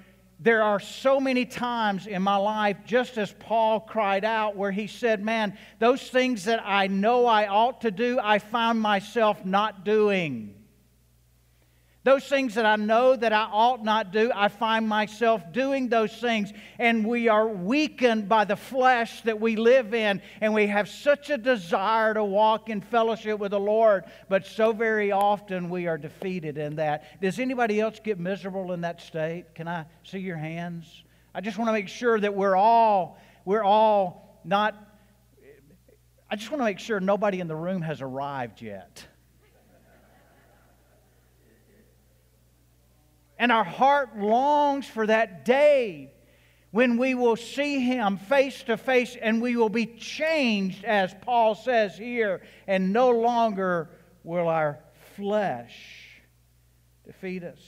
there 0.43 0.63
are 0.63 0.81
so 0.81 1.21
many 1.21 1.45
times 1.45 2.07
in 2.07 2.23
my 2.23 2.37
life, 2.37 2.79
just 2.87 3.19
as 3.19 3.33
Paul 3.33 3.81
cried 3.81 4.25
out, 4.25 4.57
where 4.57 4.71
he 4.71 4.87
said, 4.87 5.23
Man, 5.23 5.57
those 5.79 6.03
things 6.03 6.45
that 6.45 6.63
I 6.65 6.87
know 6.87 7.27
I 7.27 7.47
ought 7.47 7.83
to 7.83 7.91
do, 7.91 8.19
I 8.23 8.39
found 8.39 8.81
myself 8.81 9.45
not 9.45 9.85
doing. 9.85 10.55
Those 12.03 12.25
things 12.25 12.55
that 12.55 12.65
I 12.65 12.77
know 12.77 13.15
that 13.15 13.35
I 13.35 13.43
ought 13.45 13.85
not 13.85 14.11
do, 14.11 14.33
I 14.35 14.49
find 14.49 14.89
myself 14.89 15.53
doing 15.53 15.91
those 15.91 16.13
things. 16.17 16.51
And 16.79 17.07
we 17.07 17.29
are 17.29 17.47
weakened 17.47 18.27
by 18.27 18.47
the 18.47 18.57
flesh 18.57 19.21
that 19.23 19.39
we 19.39 19.57
live 19.57 19.93
in. 19.93 20.23
And 20.41 20.55
we 20.55 20.67
have 20.69 20.89
such 20.89 21.29
a 21.29 21.37
desire 21.37 22.15
to 22.15 22.25
walk 22.25 22.71
in 22.71 22.81
fellowship 22.81 23.39
with 23.39 23.51
the 23.51 23.61
Lord. 23.61 24.05
But 24.31 24.47
so 24.47 24.73
very 24.73 25.13
often 25.13 25.69
we 25.69 25.89
are 25.89 25.99
defeated 25.99 26.57
in 26.57 26.77
that. 26.77 27.21
Does 27.21 27.39
anybody 27.39 27.79
else 27.81 28.01
get 28.03 28.19
miserable 28.19 28.73
in 28.73 28.81
that 28.81 29.03
state? 29.03 29.55
Can 29.55 29.69
I 29.69 29.85
see 30.03 30.21
your 30.21 30.39
hands? 30.39 31.05
I 31.35 31.43
just 31.43 31.59
want 31.59 31.69
to 31.69 31.73
make 31.73 31.89
sure 31.89 32.19
that 32.19 32.35
we're 32.35 32.57
all, 32.57 33.19
we're 33.45 33.63
all 33.63 34.41
not, 34.43 34.75
I 36.31 36.37
just 36.37 36.51
want 36.51 36.61
to 36.61 36.65
make 36.65 36.79
sure 36.79 36.99
nobody 36.99 37.41
in 37.41 37.47
the 37.47 37.57
room 37.57 37.83
has 37.83 38.01
arrived 38.01 38.63
yet. 38.63 39.07
And 43.41 43.51
our 43.51 43.65
heart 43.65 44.19
longs 44.19 44.87
for 44.87 45.07
that 45.07 45.47
day 45.47 46.13
when 46.73 46.99
we 46.99 47.15
will 47.15 47.37
see 47.37 47.81
him 47.81 48.19
face 48.19 48.63
to 48.65 48.77
face 48.77 49.17
and 49.17 49.41
we 49.41 49.57
will 49.57 49.71
be 49.71 49.87
changed, 49.87 50.85
as 50.85 51.15
Paul 51.23 51.55
says 51.55 51.97
here, 51.97 52.43
and 52.67 52.93
no 52.93 53.09
longer 53.09 53.89
will 54.25 54.47
our 54.47 54.79
flesh 55.17 56.21
defeat 57.07 57.43
us. 57.43 57.59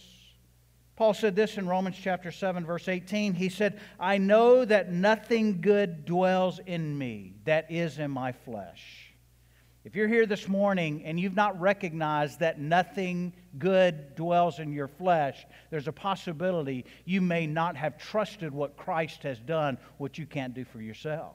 Paul 0.95 1.15
said 1.15 1.35
this 1.35 1.57
in 1.57 1.67
Romans 1.67 1.97
chapter 1.99 2.31
7, 2.31 2.67
verse 2.67 2.87
18. 2.87 3.33
He 3.33 3.49
said, 3.49 3.81
I 3.99 4.19
know 4.19 4.67
that 4.67 4.93
nothing 4.93 5.63
good 5.63 6.05
dwells 6.05 6.61
in 6.67 6.99
me, 6.99 7.33
that 7.45 7.71
is 7.71 7.99
in 7.99 8.11
my 8.11 8.33
flesh. 8.33 9.12
If 9.85 9.97
you're 9.97 10.09
here 10.09 10.27
this 10.27 10.47
morning 10.47 11.03
and 11.05 11.19
you've 11.19 11.35
not 11.35 11.61
recognized 11.61 12.39
that 12.39 12.61
nothing 12.61 13.33
good 13.59 14.15
dwells 14.15 14.61
in 14.61 14.73
your 14.73 14.87
flesh, 14.87 15.45
there's 15.71 15.89
a 15.89 15.93
possibility 15.93 16.85
you 17.05 17.21
may 17.21 17.49
not 17.49 17.77
have 17.77 17.99
trusted 17.99 18.53
what 18.55 18.77
Christ 18.77 19.25
has 19.25 19.41
done, 19.41 19.79
what 19.99 20.19
you 20.19 20.27
can't 20.27 20.55
do 20.55 20.65
for 20.65 20.81
yourself. 20.81 21.35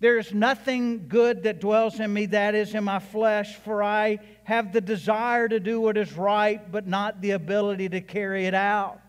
There 0.00 0.18
is 0.18 0.32
nothing 0.32 1.08
good 1.08 1.44
that 1.44 1.60
dwells 1.60 1.98
in 1.98 2.12
me, 2.12 2.26
that 2.26 2.54
is 2.54 2.74
in 2.74 2.84
my 2.84 2.98
flesh, 2.98 3.56
for 3.56 3.82
I 3.82 4.18
have 4.44 4.72
the 4.72 4.82
desire 4.82 5.48
to 5.48 5.58
do 5.58 5.80
what 5.80 5.96
is 5.96 6.12
right, 6.12 6.70
but 6.70 6.86
not 6.86 7.20
the 7.20 7.32
ability 7.32 7.88
to 7.88 8.00
carry 8.02 8.46
it 8.46 8.54
out. 8.54 9.00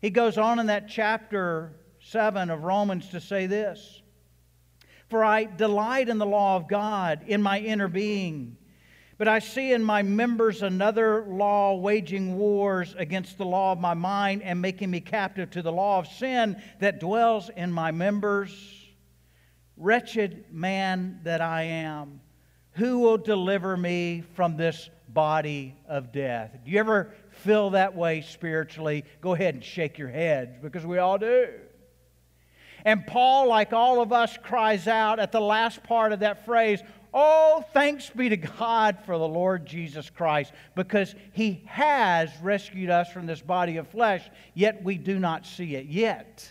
He 0.00 0.10
goes 0.10 0.38
on 0.38 0.60
in 0.60 0.66
that 0.66 0.88
chapter 0.88 1.72
7 2.00 2.50
of 2.50 2.62
Romans 2.62 3.08
to 3.08 3.20
say 3.20 3.46
this. 3.46 4.02
For 5.08 5.24
I 5.24 5.44
delight 5.44 6.08
in 6.08 6.18
the 6.18 6.26
law 6.26 6.56
of 6.56 6.68
God 6.68 7.20
in 7.26 7.42
my 7.42 7.58
inner 7.60 7.88
being. 7.88 8.56
But 9.16 9.26
I 9.26 9.40
see 9.40 9.72
in 9.72 9.82
my 9.82 10.02
members 10.02 10.62
another 10.62 11.24
law 11.26 11.74
waging 11.74 12.38
wars 12.38 12.94
against 12.96 13.36
the 13.36 13.44
law 13.44 13.72
of 13.72 13.80
my 13.80 13.94
mind 13.94 14.42
and 14.42 14.62
making 14.62 14.90
me 14.90 15.00
captive 15.00 15.50
to 15.50 15.62
the 15.62 15.72
law 15.72 15.98
of 15.98 16.06
sin 16.06 16.62
that 16.78 17.00
dwells 17.00 17.50
in 17.56 17.72
my 17.72 17.90
members. 17.90 18.52
Wretched 19.76 20.44
man 20.52 21.20
that 21.24 21.40
I 21.40 21.62
am, 21.62 22.20
who 22.72 23.00
will 23.00 23.18
deliver 23.18 23.76
me 23.76 24.22
from 24.34 24.56
this 24.56 24.88
body 25.08 25.74
of 25.88 26.12
death? 26.12 26.56
Do 26.64 26.70
you 26.70 26.78
ever 26.78 27.12
feel 27.30 27.70
that 27.70 27.96
way 27.96 28.20
spiritually? 28.20 29.04
Go 29.20 29.34
ahead 29.34 29.54
and 29.54 29.64
shake 29.64 29.98
your 29.98 30.08
heads 30.08 30.58
because 30.62 30.86
we 30.86 30.98
all 30.98 31.18
do. 31.18 31.48
And 32.88 33.06
Paul, 33.06 33.48
like 33.48 33.74
all 33.74 34.00
of 34.00 34.14
us, 34.14 34.38
cries 34.42 34.88
out 34.88 35.20
at 35.20 35.30
the 35.30 35.42
last 35.42 35.82
part 35.82 36.10
of 36.14 36.20
that 36.20 36.46
phrase, 36.46 36.82
Oh, 37.12 37.62
thanks 37.74 38.08
be 38.08 38.30
to 38.30 38.38
God 38.38 38.96
for 39.04 39.18
the 39.18 39.28
Lord 39.28 39.66
Jesus 39.66 40.08
Christ, 40.08 40.54
because 40.74 41.14
he 41.34 41.62
has 41.66 42.30
rescued 42.40 42.88
us 42.88 43.12
from 43.12 43.26
this 43.26 43.42
body 43.42 43.76
of 43.76 43.88
flesh, 43.88 44.26
yet 44.54 44.82
we 44.82 44.96
do 44.96 45.18
not 45.18 45.44
see 45.44 45.76
it 45.76 45.84
yet. 45.84 46.50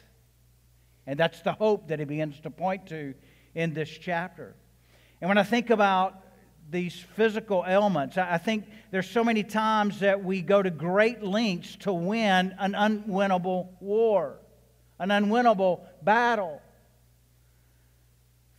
And 1.07 1.19
that's 1.19 1.41
the 1.41 1.53
hope 1.53 1.87
that 1.87 1.97
he 1.97 2.05
begins 2.05 2.39
to 2.41 2.51
point 2.51 2.85
to 2.89 3.15
in 3.55 3.73
this 3.73 3.89
chapter. 3.89 4.55
And 5.19 5.29
when 5.29 5.39
I 5.39 5.43
think 5.43 5.71
about 5.71 6.23
these 6.69 7.03
physical 7.15 7.65
ailments, 7.67 8.15
I 8.15 8.37
think 8.37 8.65
there's 8.91 9.09
so 9.09 9.23
many 9.23 9.41
times 9.41 10.01
that 10.01 10.23
we 10.23 10.43
go 10.43 10.61
to 10.61 10.69
great 10.69 11.23
lengths 11.23 11.77
to 11.77 11.93
win 11.93 12.53
an 12.59 12.73
unwinnable 12.73 13.69
war 13.79 14.37
an 14.99 15.09
unwinnable 15.09 15.81
battle. 16.07 16.61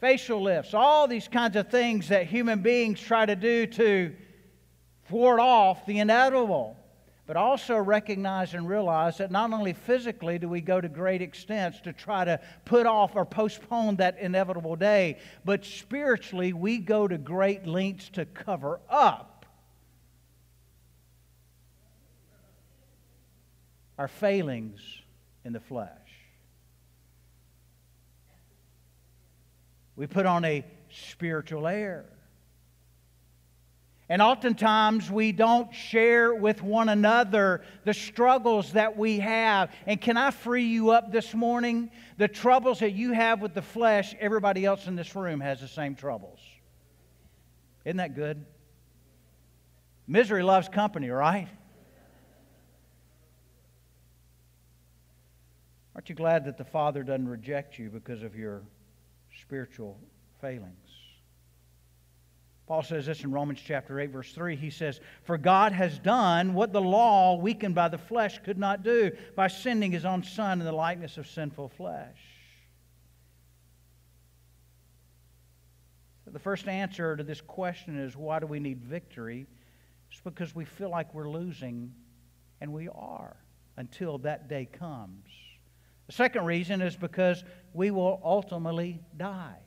Facial 0.01 0.43
lifts, 0.43 0.75
all 0.75 1.09
these 1.09 1.29
kinds 1.29 1.57
of 1.57 1.71
things 1.71 2.09
that 2.09 2.27
human 2.27 2.61
beings 2.61 3.01
try 3.01 3.25
to 3.25 3.35
do 3.35 3.67
to 3.67 4.15
thwart 5.07 5.41
off 5.41 5.87
the 5.87 5.99
inevitable. 5.99 6.77
But 7.25 7.39
also 7.39 7.79
recognize 7.79 8.53
and 8.53 8.69
realize 8.69 9.17
that 9.17 9.31
not 9.31 9.51
only 9.55 9.73
physically 9.73 10.39
do 10.39 10.47
we 10.47 10.61
go 10.61 10.79
to 10.79 10.91
great 10.91 11.23
extents 11.23 11.81
to 11.81 11.95
try 11.95 12.23
to 12.27 12.39
put 12.67 12.87
off 12.87 13.17
or 13.17 13.25
postpone 13.25 13.97
that 13.97 14.19
inevitable 14.19 14.77
day, 14.77 15.19
but 15.43 15.65
spiritually 15.65 16.53
we 16.53 16.77
go 16.77 17.09
to 17.09 17.17
great 17.17 17.67
lengths 17.67 18.11
to 18.11 18.27
cover 18.27 18.79
up 18.91 19.47
our 23.97 24.09
failings 24.09 24.81
in 25.47 25.55
the 25.55 25.61
flesh. 25.61 26.08
We 29.99 30.07
put 30.07 30.27
on 30.27 30.45
a 30.45 30.65
spiritual 30.91 31.67
air. 31.67 32.05
And 34.09 34.23
oftentimes 34.23 35.11
we 35.11 35.33
don't 35.33 35.75
share 35.75 36.33
with 36.33 36.63
one 36.63 36.89
another 36.89 37.63
the 37.85 37.93
struggles 37.93 38.73
that 38.75 38.97
we 38.97 39.19
have. 39.19 39.75
And 39.87 40.01
can 40.01 40.17
I 40.17 40.31
free 40.31 40.67
you 40.67 40.91
up 40.91 41.11
this 41.11 41.35
morning? 41.35 41.91
The 42.17 42.29
troubles 42.29 42.79
that 42.79 42.93
you 42.93 43.13
have 43.13 43.43
with 43.43 43.55
the 43.55 43.61
flesh, 43.61 44.15
everybody 44.21 44.65
else 44.65 44.87
in 44.87 44.95
this 44.95 45.17
room 45.17 45.41
has 45.41 45.61
the 45.61 45.69
same 45.69 45.97
troubles. 45.97 46.39
Isn't 47.85 47.97
that 47.97 48.15
good? 48.15 48.47
Misery 50.07 50.45
loves 50.45 50.69
company, 50.69 51.11
right? 51.11 51.49
Aren't 55.97 56.09
you 56.09 56.15
glad 56.15 56.45
that 56.45 56.57
the 56.57 56.65
Father 56.65 57.03
doesn't 57.03 57.29
reject 57.29 57.81
you 57.81 57.91
because 57.91 58.23
of 58.23 58.37
your 58.37 58.63
spiritual 59.41 59.99
failings. 60.41 60.75
Paul 62.67 62.83
says 62.83 63.07
this 63.07 63.25
in 63.25 63.33
Romans 63.33 63.61
chapter 63.65 63.99
8, 63.99 64.11
verse 64.11 64.33
3. 64.33 64.55
He 64.55 64.69
says, 64.69 65.01
For 65.25 65.39
God 65.39 65.73
has 65.73 65.99
done 65.99 66.53
what 66.53 66.73
the 66.73 66.83
law, 66.83 67.37
weakened 67.37 67.75
by 67.75 67.89
the 67.89 67.97
flesh, 67.97 68.39
could 68.45 68.59
not 68.59 68.83
do 68.83 69.11
by 69.35 69.49
sending 69.49 69.91
his 69.91 70.05
own 70.05 70.23
Son 70.23 70.61
in 70.61 70.67
the 70.67 70.73
likeness 70.73 71.17
of 71.17 71.27
sinful 71.27 71.71
flesh. 71.71 72.19
The 76.27 76.39
first 76.39 76.69
answer 76.69 77.17
to 77.17 77.25
this 77.25 77.41
question 77.41 77.99
is 77.99 78.15
why 78.15 78.39
do 78.39 78.47
we 78.47 78.61
need 78.61 78.83
victory? 78.83 79.47
It's 80.11 80.21
because 80.21 80.55
we 80.55 80.67
feel 80.67 80.91
like 80.91 81.15
we're 81.15 81.31
losing, 81.31 81.95
and 82.61 82.73
we 82.73 82.89
are. 82.89 83.37
until 83.79 84.19
that 84.19 84.49
day 84.49 84.67
comes. 84.67 85.28
The 86.09 86.15
second 86.15 86.47
reason 86.47 86.81
is 86.81 86.97
because 86.97 87.45
we 87.73 87.91
will 87.91 88.21
ultimately 88.25 89.01
die. 89.17 89.59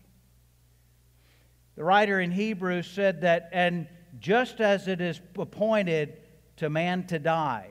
The 1.75 1.83
writer 1.83 2.19
in 2.19 2.31
Hebrews 2.31 2.88
said 2.88 3.21
that, 3.21 3.50
and 3.53 3.88
just 4.19 4.60
as 4.60 4.88
it 4.88 5.00
is 5.00 5.21
appointed 5.38 6.17
to 6.57 6.69
man 6.69 7.07
to 7.07 7.19
die, 7.19 7.69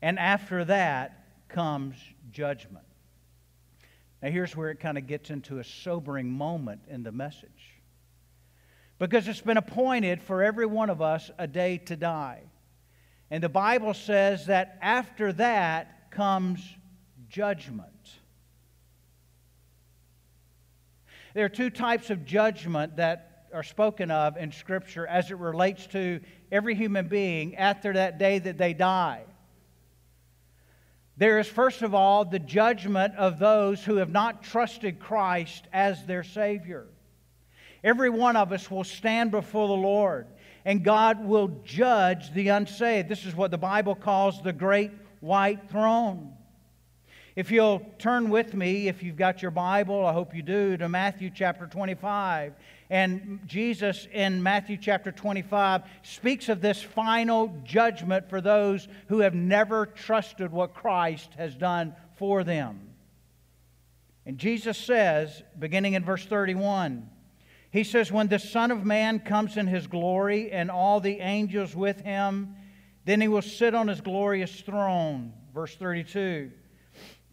and 0.00 0.18
after 0.18 0.64
that 0.64 1.48
comes 1.48 1.96
judgment. 2.30 2.84
Now, 4.22 4.30
here's 4.30 4.56
where 4.56 4.70
it 4.70 4.80
kind 4.80 4.96
of 4.96 5.06
gets 5.06 5.30
into 5.30 5.58
a 5.58 5.64
sobering 5.64 6.30
moment 6.30 6.82
in 6.88 7.02
the 7.02 7.12
message. 7.12 7.80
Because 8.98 9.28
it's 9.28 9.40
been 9.40 9.56
appointed 9.56 10.22
for 10.22 10.42
every 10.42 10.66
one 10.66 10.90
of 10.90 11.02
us 11.02 11.30
a 11.38 11.46
day 11.46 11.78
to 11.78 11.96
die. 11.96 12.42
And 13.30 13.42
the 13.42 13.48
Bible 13.48 13.94
says 13.94 14.46
that 14.46 14.78
after 14.80 15.32
that 15.34 16.10
comes 16.10 16.60
judgment. 17.34 17.88
There 21.34 21.44
are 21.44 21.48
two 21.48 21.68
types 21.68 22.10
of 22.10 22.24
judgment 22.24 22.98
that 22.98 23.48
are 23.52 23.64
spoken 23.64 24.12
of 24.12 24.36
in 24.36 24.52
Scripture 24.52 25.04
as 25.04 25.32
it 25.32 25.38
relates 25.38 25.88
to 25.88 26.20
every 26.52 26.76
human 26.76 27.08
being 27.08 27.56
after 27.56 27.92
that 27.94 28.18
day 28.18 28.38
that 28.38 28.56
they 28.56 28.72
die. 28.72 29.24
There 31.16 31.40
is, 31.40 31.48
first 31.48 31.82
of 31.82 31.92
all, 31.92 32.24
the 32.24 32.38
judgment 32.38 33.16
of 33.16 33.40
those 33.40 33.84
who 33.84 33.96
have 33.96 34.10
not 34.10 34.44
trusted 34.44 35.00
Christ 35.00 35.66
as 35.72 36.06
their 36.06 36.22
Savior. 36.22 36.86
Every 37.82 38.10
one 38.10 38.36
of 38.36 38.52
us 38.52 38.70
will 38.70 38.84
stand 38.84 39.32
before 39.32 39.66
the 39.66 39.74
Lord, 39.74 40.28
and 40.64 40.84
God 40.84 41.24
will 41.24 41.48
judge 41.64 42.32
the 42.32 42.48
unsaved. 42.48 43.08
This 43.08 43.26
is 43.26 43.34
what 43.34 43.50
the 43.50 43.58
Bible 43.58 43.96
calls 43.96 44.40
the 44.40 44.52
great 44.52 44.92
white 45.18 45.68
throne. 45.68 46.32
If 47.36 47.50
you'll 47.50 47.80
turn 47.98 48.30
with 48.30 48.54
me, 48.54 48.86
if 48.86 49.02
you've 49.02 49.16
got 49.16 49.42
your 49.42 49.50
Bible, 49.50 50.06
I 50.06 50.12
hope 50.12 50.36
you 50.36 50.42
do, 50.42 50.76
to 50.76 50.88
Matthew 50.88 51.30
chapter 51.34 51.66
25. 51.66 52.54
And 52.90 53.40
Jesus 53.44 54.06
in 54.12 54.40
Matthew 54.40 54.76
chapter 54.76 55.10
25 55.10 55.82
speaks 56.04 56.48
of 56.48 56.60
this 56.60 56.80
final 56.80 57.52
judgment 57.64 58.30
for 58.30 58.40
those 58.40 58.86
who 59.08 59.18
have 59.18 59.34
never 59.34 59.86
trusted 59.86 60.52
what 60.52 60.74
Christ 60.74 61.30
has 61.36 61.56
done 61.56 61.96
for 62.18 62.44
them. 62.44 62.90
And 64.24 64.38
Jesus 64.38 64.78
says, 64.78 65.42
beginning 65.58 65.94
in 65.94 66.04
verse 66.04 66.24
31, 66.24 67.10
He 67.72 67.82
says, 67.82 68.12
When 68.12 68.28
the 68.28 68.38
Son 68.38 68.70
of 68.70 68.86
Man 68.86 69.18
comes 69.18 69.56
in 69.56 69.66
his 69.66 69.88
glory 69.88 70.52
and 70.52 70.70
all 70.70 71.00
the 71.00 71.18
angels 71.18 71.74
with 71.74 72.00
him, 72.02 72.54
then 73.04 73.20
he 73.20 73.26
will 73.26 73.42
sit 73.42 73.74
on 73.74 73.88
his 73.88 74.00
glorious 74.00 74.60
throne. 74.60 75.32
Verse 75.52 75.74
32. 75.74 76.52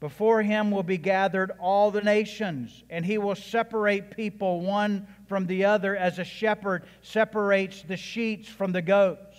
Before 0.01 0.41
him 0.41 0.71
will 0.71 0.81
be 0.81 0.97
gathered 0.97 1.51
all 1.59 1.91
the 1.91 2.01
nations, 2.01 2.83
and 2.89 3.05
he 3.05 3.19
will 3.19 3.35
separate 3.35 4.17
people 4.17 4.61
one 4.61 5.07
from 5.27 5.45
the 5.45 5.65
other 5.65 5.95
as 5.95 6.17
a 6.17 6.23
shepherd 6.23 6.85
separates 7.03 7.83
the 7.83 7.97
sheep 7.97 8.47
from 8.47 8.71
the 8.71 8.81
goats. 8.81 9.37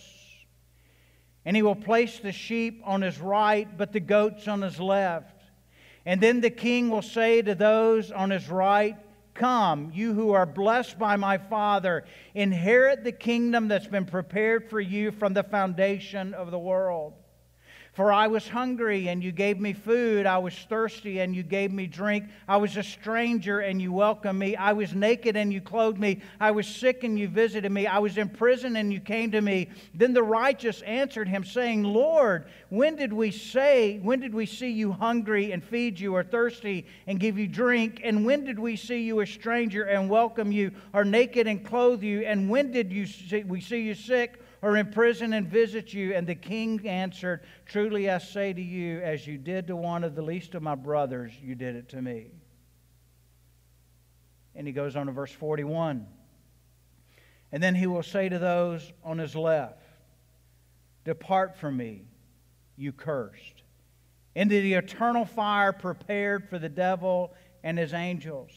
And 1.44 1.56
he 1.56 1.62
will 1.62 1.74
place 1.74 2.20
the 2.20 2.30
sheep 2.30 2.80
on 2.84 3.02
his 3.02 3.18
right, 3.18 3.76
but 3.76 3.92
the 3.92 3.98
goats 3.98 4.46
on 4.46 4.62
his 4.62 4.78
left. 4.78 5.42
And 6.06 6.20
then 6.20 6.40
the 6.40 6.50
king 6.50 6.90
will 6.90 7.02
say 7.02 7.42
to 7.42 7.56
those 7.56 8.12
on 8.12 8.30
his 8.30 8.48
right, 8.48 8.96
Come, 9.34 9.90
you 9.92 10.14
who 10.14 10.30
are 10.30 10.46
blessed 10.46 10.96
by 10.96 11.16
my 11.16 11.38
Father, 11.38 12.04
inherit 12.34 13.02
the 13.02 13.10
kingdom 13.10 13.66
that's 13.66 13.88
been 13.88 14.04
prepared 14.04 14.70
for 14.70 14.80
you 14.80 15.10
from 15.10 15.34
the 15.34 15.42
foundation 15.42 16.34
of 16.34 16.52
the 16.52 16.58
world. 16.58 17.14
For 17.92 18.10
I 18.10 18.26
was 18.26 18.48
hungry, 18.48 19.08
and 19.08 19.22
you 19.22 19.32
gave 19.32 19.60
me 19.60 19.74
food. 19.74 20.24
I 20.24 20.38
was 20.38 20.54
thirsty, 20.54 21.20
and 21.20 21.36
you 21.36 21.42
gave 21.42 21.70
me 21.70 21.86
drink. 21.86 22.24
I 22.48 22.56
was 22.56 22.78
a 22.78 22.82
stranger, 22.82 23.60
and 23.60 23.82
you 23.82 23.92
welcomed 23.92 24.38
me. 24.38 24.56
I 24.56 24.72
was 24.72 24.94
naked, 24.94 25.36
and 25.36 25.52
you 25.52 25.60
clothed 25.60 25.98
me. 25.98 26.22
I 26.40 26.52
was 26.52 26.66
sick, 26.66 27.04
and 27.04 27.18
you 27.18 27.28
visited 27.28 27.70
me. 27.70 27.86
I 27.86 27.98
was 27.98 28.16
in 28.16 28.30
prison, 28.30 28.76
and 28.76 28.90
you 28.90 28.98
came 28.98 29.30
to 29.32 29.42
me. 29.42 29.68
Then 29.92 30.14
the 30.14 30.22
righteous 30.22 30.80
answered 30.82 31.28
him, 31.28 31.44
saying, 31.44 31.82
Lord, 31.82 32.46
when 32.70 32.96
did 32.96 33.12
we 33.12 33.30
say, 33.30 33.98
when 33.98 34.20
did 34.20 34.32
we 34.32 34.46
see 34.46 34.70
you 34.70 34.92
hungry 34.92 35.52
and 35.52 35.62
feed 35.62 36.00
you, 36.00 36.14
or 36.14 36.24
thirsty 36.24 36.86
and 37.06 37.20
give 37.20 37.36
you 37.36 37.46
drink? 37.46 38.00
And 38.02 38.24
when 38.24 38.46
did 38.46 38.58
we 38.58 38.74
see 38.74 39.02
you 39.02 39.20
a 39.20 39.26
stranger 39.26 39.82
and 39.82 40.08
welcome 40.08 40.50
you, 40.50 40.72
or 40.94 41.04
naked 41.04 41.46
and 41.46 41.62
clothe 41.62 42.02
you? 42.02 42.20
And 42.20 42.48
when 42.48 42.70
did 42.70 42.90
you 42.90 43.04
see, 43.04 43.42
we 43.42 43.60
see 43.60 43.82
you 43.82 43.94
sick? 43.94 44.41
Or 44.62 44.76
in 44.76 44.92
prison 44.92 45.32
and 45.32 45.48
visit 45.48 45.92
you? 45.92 46.14
And 46.14 46.26
the 46.26 46.36
king 46.36 46.86
answered, 46.86 47.42
Truly 47.66 48.08
I 48.08 48.18
say 48.18 48.52
to 48.52 48.62
you, 48.62 49.00
as 49.00 49.26
you 49.26 49.36
did 49.36 49.66
to 49.66 49.76
one 49.76 50.04
of 50.04 50.14
the 50.14 50.22
least 50.22 50.54
of 50.54 50.62
my 50.62 50.76
brothers, 50.76 51.32
you 51.42 51.54
did 51.54 51.76
it 51.76 51.88
to 51.90 52.00
me. 52.00 52.30
And 54.54 54.66
he 54.66 54.72
goes 54.72 54.96
on 54.96 55.06
to 55.06 55.12
verse 55.12 55.32
41. 55.32 56.06
And 57.50 57.62
then 57.62 57.74
he 57.74 57.86
will 57.86 58.02
say 58.02 58.28
to 58.28 58.38
those 58.38 58.92
on 59.04 59.18
his 59.18 59.34
left, 59.34 59.82
Depart 61.04 61.56
from 61.56 61.76
me, 61.76 62.04
you 62.76 62.92
cursed, 62.92 63.62
into 64.34 64.60
the 64.60 64.74
eternal 64.74 65.24
fire 65.24 65.72
prepared 65.72 66.48
for 66.48 66.58
the 66.58 66.68
devil 66.68 67.34
and 67.62 67.78
his 67.78 67.92
angels. 67.92 68.50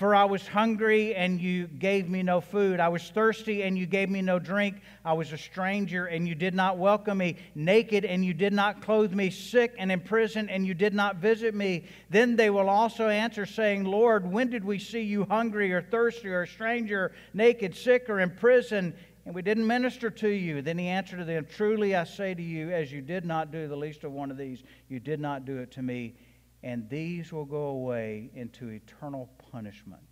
For 0.00 0.14
I 0.14 0.24
was 0.24 0.48
hungry 0.48 1.14
and 1.14 1.38
you 1.38 1.66
gave 1.66 2.08
me 2.08 2.22
no 2.22 2.40
food. 2.40 2.80
I 2.80 2.88
was 2.88 3.10
thirsty 3.10 3.64
and 3.64 3.76
you 3.76 3.84
gave 3.84 4.08
me 4.08 4.22
no 4.22 4.38
drink. 4.38 4.80
I 5.04 5.12
was 5.12 5.30
a 5.34 5.36
stranger 5.36 6.06
and 6.06 6.26
you 6.26 6.34
did 6.34 6.54
not 6.54 6.78
welcome 6.78 7.18
me. 7.18 7.36
Naked 7.54 8.06
and 8.06 8.24
you 8.24 8.32
did 8.32 8.54
not 8.54 8.80
clothe 8.80 9.12
me. 9.12 9.28
Sick 9.28 9.74
and 9.76 9.92
in 9.92 10.00
prison 10.00 10.48
and 10.48 10.66
you 10.66 10.72
did 10.72 10.94
not 10.94 11.16
visit 11.16 11.54
me. 11.54 11.84
Then 12.08 12.34
they 12.34 12.48
will 12.48 12.70
also 12.70 13.10
answer, 13.10 13.44
saying, 13.44 13.84
Lord, 13.84 14.26
when 14.26 14.48
did 14.48 14.64
we 14.64 14.78
see 14.78 15.02
you 15.02 15.26
hungry 15.26 15.70
or 15.70 15.82
thirsty 15.82 16.28
or 16.28 16.44
a 16.44 16.48
stranger, 16.48 17.12
naked, 17.34 17.76
sick, 17.76 18.08
or 18.08 18.20
in 18.20 18.30
prison? 18.30 18.94
And 19.26 19.34
we 19.34 19.42
didn't 19.42 19.66
minister 19.66 20.08
to 20.08 20.30
you. 20.30 20.62
Then 20.62 20.78
he 20.78 20.86
answered 20.86 21.18
to 21.18 21.26
them, 21.26 21.46
Truly 21.54 21.94
I 21.94 22.04
say 22.04 22.32
to 22.32 22.42
you, 22.42 22.70
as 22.70 22.90
you 22.90 23.02
did 23.02 23.26
not 23.26 23.52
do 23.52 23.68
the 23.68 23.76
least 23.76 24.04
of 24.04 24.12
one 24.12 24.30
of 24.30 24.38
these, 24.38 24.62
you 24.88 24.98
did 24.98 25.20
not 25.20 25.44
do 25.44 25.58
it 25.58 25.70
to 25.72 25.82
me 25.82 26.14
and 26.62 26.88
these 26.88 27.32
will 27.32 27.44
go 27.44 27.68
away 27.68 28.30
into 28.34 28.68
eternal 28.68 29.30
punishment, 29.50 30.02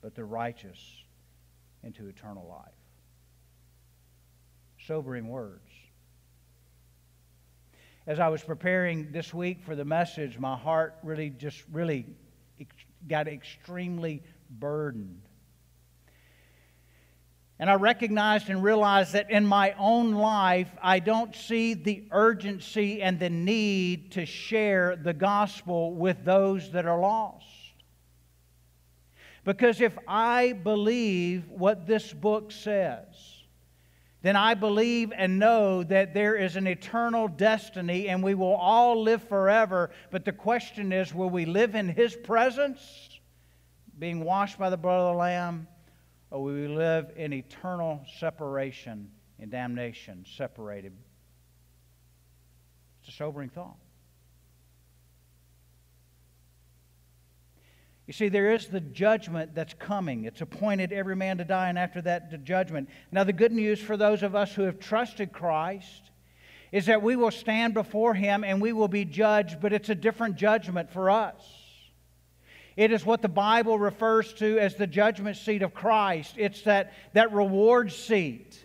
but 0.00 0.14
the 0.14 0.24
righteous 0.24 0.78
into 1.82 2.06
eternal 2.06 2.46
life. 2.48 2.72
Sobering 4.86 5.28
words. 5.28 5.70
As 8.06 8.18
I 8.18 8.28
was 8.28 8.42
preparing 8.42 9.12
this 9.12 9.34
week 9.34 9.62
for 9.62 9.76
the 9.76 9.84
message, 9.84 10.38
my 10.38 10.56
heart 10.56 10.94
really 11.02 11.30
just 11.30 11.62
really 11.70 12.06
got 13.08 13.28
extremely 13.28 14.22
burdened 14.50 15.22
and 17.60 17.68
I 17.68 17.74
recognized 17.74 18.48
and 18.48 18.62
realized 18.62 19.12
that 19.12 19.30
in 19.30 19.44
my 19.44 19.74
own 19.78 20.14
life, 20.14 20.70
I 20.82 20.98
don't 20.98 21.36
see 21.36 21.74
the 21.74 22.04
urgency 22.10 23.02
and 23.02 23.20
the 23.20 23.28
need 23.28 24.12
to 24.12 24.24
share 24.24 24.96
the 24.96 25.12
gospel 25.12 25.92
with 25.92 26.24
those 26.24 26.72
that 26.72 26.86
are 26.86 26.98
lost. 26.98 27.44
Because 29.44 29.82
if 29.82 29.92
I 30.08 30.52
believe 30.52 31.50
what 31.50 31.86
this 31.86 32.14
book 32.14 32.50
says, 32.50 33.04
then 34.22 34.36
I 34.36 34.54
believe 34.54 35.12
and 35.14 35.38
know 35.38 35.82
that 35.82 36.14
there 36.14 36.36
is 36.36 36.56
an 36.56 36.66
eternal 36.66 37.28
destiny 37.28 38.08
and 38.08 38.22
we 38.22 38.34
will 38.34 38.54
all 38.54 39.02
live 39.02 39.22
forever. 39.28 39.90
But 40.10 40.24
the 40.24 40.32
question 40.32 40.92
is 40.92 41.14
will 41.14 41.28
we 41.28 41.44
live 41.44 41.74
in 41.74 41.90
His 41.90 42.16
presence, 42.16 43.20
being 43.98 44.24
washed 44.24 44.58
by 44.58 44.70
the 44.70 44.78
blood 44.78 45.00
of 45.00 45.12
the 45.12 45.18
Lamb? 45.18 45.68
Or 46.30 46.42
we 46.42 46.68
live 46.68 47.10
in 47.16 47.32
eternal 47.32 48.04
separation 48.18 49.10
and 49.38 49.50
damnation, 49.50 50.24
separated. 50.36 50.92
It's 53.00 53.14
a 53.14 53.16
sobering 53.16 53.48
thought. 53.48 53.76
You 58.06 58.12
see, 58.12 58.28
there 58.28 58.52
is 58.52 58.66
the 58.66 58.80
judgment 58.80 59.54
that's 59.54 59.74
coming. 59.74 60.24
It's 60.24 60.40
appointed 60.40 60.92
every 60.92 61.14
man 61.14 61.38
to 61.38 61.44
die, 61.44 61.68
and 61.68 61.78
after 61.78 62.02
that, 62.02 62.30
the 62.30 62.38
judgment. 62.38 62.88
Now, 63.12 63.22
the 63.22 63.32
good 63.32 63.52
news 63.52 63.80
for 63.80 63.96
those 63.96 64.24
of 64.24 64.34
us 64.34 64.52
who 64.52 64.62
have 64.62 64.80
trusted 64.80 65.32
Christ 65.32 66.10
is 66.72 66.86
that 66.86 67.02
we 67.02 67.14
will 67.14 67.30
stand 67.30 67.74
before 67.74 68.14
Him 68.14 68.42
and 68.42 68.60
we 68.60 68.72
will 68.72 68.88
be 68.88 69.04
judged, 69.04 69.60
but 69.60 69.72
it's 69.72 69.88
a 69.88 69.94
different 69.94 70.36
judgment 70.36 70.90
for 70.90 71.08
us. 71.08 71.59
It 72.76 72.92
is 72.92 73.04
what 73.04 73.22
the 73.22 73.28
Bible 73.28 73.78
refers 73.78 74.32
to 74.34 74.58
as 74.58 74.74
the 74.74 74.86
judgment 74.86 75.36
seat 75.36 75.62
of 75.62 75.74
Christ. 75.74 76.34
It's 76.36 76.62
that, 76.62 76.92
that 77.12 77.32
reward 77.32 77.92
seat 77.92 78.64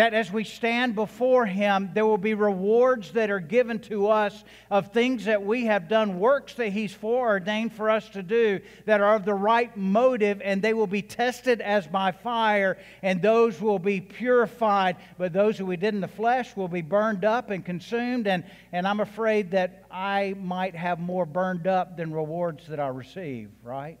that 0.00 0.14
as 0.14 0.32
we 0.32 0.44
stand 0.44 0.94
before 0.94 1.44
Him, 1.44 1.90
there 1.92 2.06
will 2.06 2.16
be 2.16 2.32
rewards 2.32 3.12
that 3.12 3.30
are 3.30 3.38
given 3.38 3.78
to 3.80 4.08
us 4.08 4.44
of 4.70 4.94
things 4.94 5.26
that 5.26 5.44
we 5.44 5.66
have 5.66 5.90
done, 5.90 6.18
works 6.18 6.54
that 6.54 6.70
He's 6.70 6.94
foreordained 6.94 7.74
for 7.74 7.90
us 7.90 8.08
to 8.08 8.22
do 8.22 8.60
that 8.86 9.02
are 9.02 9.14
of 9.14 9.26
the 9.26 9.34
right 9.34 9.76
motive, 9.76 10.40
and 10.42 10.62
they 10.62 10.72
will 10.72 10.86
be 10.86 11.02
tested 11.02 11.60
as 11.60 11.86
by 11.86 12.12
fire, 12.12 12.78
and 13.02 13.20
those 13.20 13.60
will 13.60 13.78
be 13.78 14.00
purified. 14.00 14.96
But 15.18 15.34
those 15.34 15.58
who 15.58 15.66
we 15.66 15.76
did 15.76 15.92
in 15.92 16.00
the 16.00 16.08
flesh 16.08 16.56
will 16.56 16.68
be 16.68 16.80
burned 16.80 17.26
up 17.26 17.50
and 17.50 17.62
consumed, 17.62 18.26
and, 18.26 18.44
and 18.72 18.88
I'm 18.88 19.00
afraid 19.00 19.50
that 19.50 19.84
I 19.90 20.34
might 20.40 20.74
have 20.74 20.98
more 20.98 21.26
burned 21.26 21.66
up 21.66 21.98
than 21.98 22.10
rewards 22.10 22.68
that 22.68 22.80
I 22.80 22.88
receive, 22.88 23.50
right? 23.62 23.98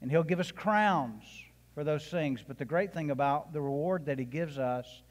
And 0.00 0.12
He'll 0.12 0.22
give 0.22 0.38
us 0.38 0.52
crowns 0.52 1.24
for 1.76 1.84
those 1.84 2.06
things. 2.06 2.42
But 2.42 2.56
the 2.56 2.64
great 2.64 2.94
thing 2.94 3.10
about 3.10 3.52
the 3.52 3.60
reward 3.60 4.06
that 4.06 4.18
He 4.18 4.24
gives 4.24 4.58
us 4.58 5.02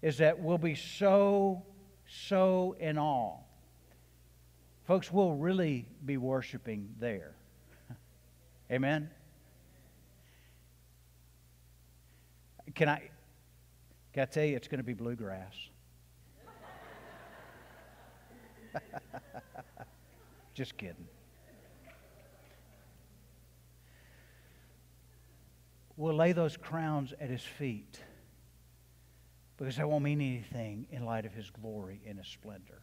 is 0.00 0.16
that 0.16 0.40
we'll 0.40 0.56
be 0.56 0.74
so, 0.74 1.62
so 2.08 2.74
in 2.80 2.96
awe. 2.96 3.36
Folks, 4.84 5.12
we'll 5.12 5.34
really 5.34 5.86
be 6.06 6.16
worshiping 6.16 6.88
there. 6.98 7.34
Amen? 8.72 9.10
Can 12.74 12.88
I, 12.88 13.10
can 14.14 14.22
I 14.22 14.26
tell 14.26 14.44
you, 14.44 14.56
it's 14.56 14.68
going 14.68 14.78
to 14.78 14.84
be 14.84 14.94
bluegrass. 14.94 15.54
Just 20.54 20.78
kidding. 20.78 21.06
Will 25.96 26.14
lay 26.14 26.32
those 26.32 26.56
crowns 26.56 27.12
at 27.20 27.30
his 27.30 27.42
feet 27.42 28.00
because 29.56 29.76
they 29.76 29.84
won't 29.84 30.04
mean 30.04 30.20
anything 30.20 30.86
in 30.90 31.04
light 31.04 31.24
of 31.24 31.32
his 31.32 31.50
glory 31.50 32.00
and 32.06 32.18
his 32.18 32.26
splendor. 32.26 32.82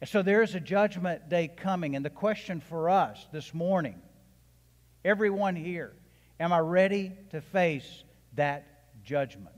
And 0.00 0.08
so 0.08 0.22
there 0.22 0.42
is 0.42 0.54
a 0.54 0.60
judgment 0.60 1.28
day 1.28 1.48
coming. 1.48 1.96
And 1.96 2.04
the 2.04 2.10
question 2.10 2.60
for 2.60 2.90
us 2.90 3.26
this 3.32 3.54
morning, 3.54 4.00
everyone 5.04 5.56
here, 5.56 5.92
am 6.38 6.52
I 6.52 6.58
ready 6.58 7.12
to 7.30 7.40
face 7.40 8.04
that 8.34 9.02
judgment? 9.02 9.50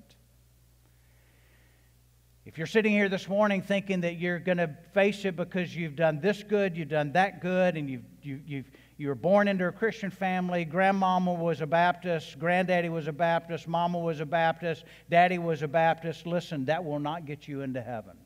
If 2.47 2.57
you're 2.57 2.67
sitting 2.67 2.93
here 2.93 3.11
this 3.11 3.29
morning 3.29 3.61
thinking 3.61 4.01
that 4.03 4.17
you're 4.19 4.39
going 4.39 4.57
to 4.57 4.75
face 4.95 5.27
it 5.27 5.37
because 5.37 5.77
you've 5.77 5.97
done 5.97 6.21
this 6.21 6.43
good, 6.43 6.79
you've 6.79 6.89
done 6.89 7.13
that 7.13 7.43
good, 7.43 7.77
and 7.77 7.91
you've, 7.91 8.05
you, 8.23 8.41
you've, 8.47 8.71
you 8.88 8.88
were 9.07 9.15
born 9.15 9.47
into 9.47 9.65
a 9.65 9.73
Christian 9.73 10.11
family. 10.11 10.65
Grandmama 10.65 11.33
was 11.33 11.61
a 11.61 11.67
Baptist. 11.67 12.37
Granddaddy 12.37 12.89
was 12.89 13.07
a 13.07 13.13
Baptist. 13.13 13.69
Mama 13.69 13.99
was 13.99 14.19
a 14.19 14.27
Baptist. 14.27 14.85
Daddy 15.09 15.39
was 15.39 15.63
a 15.63 15.69
Baptist. 15.69 16.27
Listen, 16.27 16.65
that 16.65 16.85
will 16.85 16.99
not 16.99 17.25
get 17.25 17.47
you 17.47 17.61
into 17.61 17.81
heaven. 17.81 18.17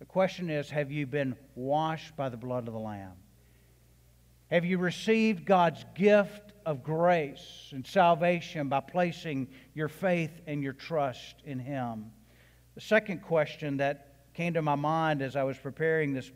The 0.00 0.04
question 0.04 0.50
is 0.50 0.68
have 0.70 0.90
you 0.90 1.06
been 1.06 1.36
washed 1.54 2.16
by 2.16 2.28
the 2.28 2.36
blood 2.36 2.66
of 2.66 2.74
the 2.74 2.80
Lamb? 2.80 3.12
Have 4.50 4.64
you 4.64 4.78
received 4.78 5.44
God's 5.44 5.84
gift 5.94 6.52
of 6.66 6.82
grace 6.82 7.70
and 7.72 7.86
salvation 7.86 8.68
by 8.68 8.80
placing 8.80 9.48
your 9.74 9.88
faith 9.88 10.32
and 10.48 10.60
your 10.60 10.72
trust 10.72 11.36
in 11.44 11.60
Him? 11.60 12.10
The 12.74 12.80
second 12.80 13.22
question 13.22 13.76
that 13.76 14.08
came 14.34 14.54
to 14.54 14.62
my 14.62 14.74
mind 14.74 15.22
as 15.22 15.36
I 15.36 15.44
was 15.44 15.56
preparing 15.56 16.12
this 16.12 16.30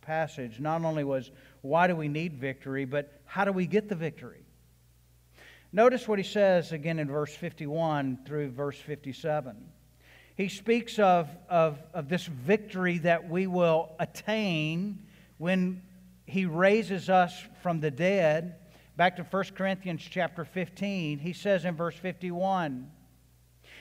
passage 0.00 0.60
not 0.60 0.84
only 0.84 1.04
was 1.04 1.32
why 1.66 1.86
do 1.86 1.96
we 1.96 2.08
need 2.08 2.34
victory, 2.34 2.84
but 2.84 3.20
how 3.24 3.44
do 3.44 3.52
we 3.52 3.66
get 3.66 3.88
the 3.88 3.94
victory? 3.94 4.44
Notice 5.72 6.08
what 6.08 6.18
he 6.18 6.24
says 6.24 6.72
again 6.72 6.98
in 6.98 7.08
verse 7.08 7.34
51 7.34 8.20
through 8.26 8.50
verse 8.50 8.78
57. 8.78 9.56
He 10.36 10.48
speaks 10.48 10.98
of, 10.98 11.28
of, 11.48 11.78
of 11.92 12.08
this 12.08 12.26
victory 12.26 12.98
that 12.98 13.28
we 13.28 13.46
will 13.46 13.90
attain 13.98 15.06
when 15.38 15.82
he 16.26 16.44
raises 16.44 17.08
us 17.08 17.34
from 17.62 17.80
the 17.80 17.90
dead. 17.90 18.56
Back 18.96 19.16
to 19.16 19.22
1 19.22 19.44
Corinthians 19.54 20.02
chapter 20.08 20.44
15, 20.44 21.18
he 21.18 21.32
says 21.32 21.64
in 21.64 21.74
verse 21.74 21.96
51 21.96 22.90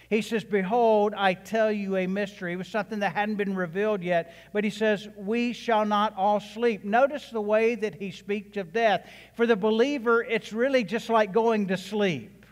he 0.09 0.21
says, 0.21 0.43
Behold, 0.43 1.13
I 1.15 1.33
tell 1.33 1.71
you 1.71 1.97
a 1.97 2.07
mystery. 2.07 2.53
It 2.53 2.57
was 2.57 2.67
something 2.67 2.99
that 2.99 3.13
hadn't 3.13 3.35
been 3.35 3.55
revealed 3.55 4.03
yet. 4.03 4.33
But 4.53 4.63
he 4.63 4.69
says, 4.69 5.07
We 5.15 5.53
shall 5.53 5.85
not 5.85 6.15
all 6.15 6.39
sleep. 6.39 6.83
Notice 6.83 7.29
the 7.29 7.41
way 7.41 7.75
that 7.75 7.95
he 7.95 8.11
speaks 8.11 8.57
of 8.57 8.71
death. 8.71 9.09
For 9.35 9.47
the 9.47 9.55
believer, 9.55 10.23
it's 10.23 10.53
really 10.53 10.83
just 10.83 11.09
like 11.09 11.31
going 11.31 11.67
to 11.67 11.77
sleep. 11.77 12.45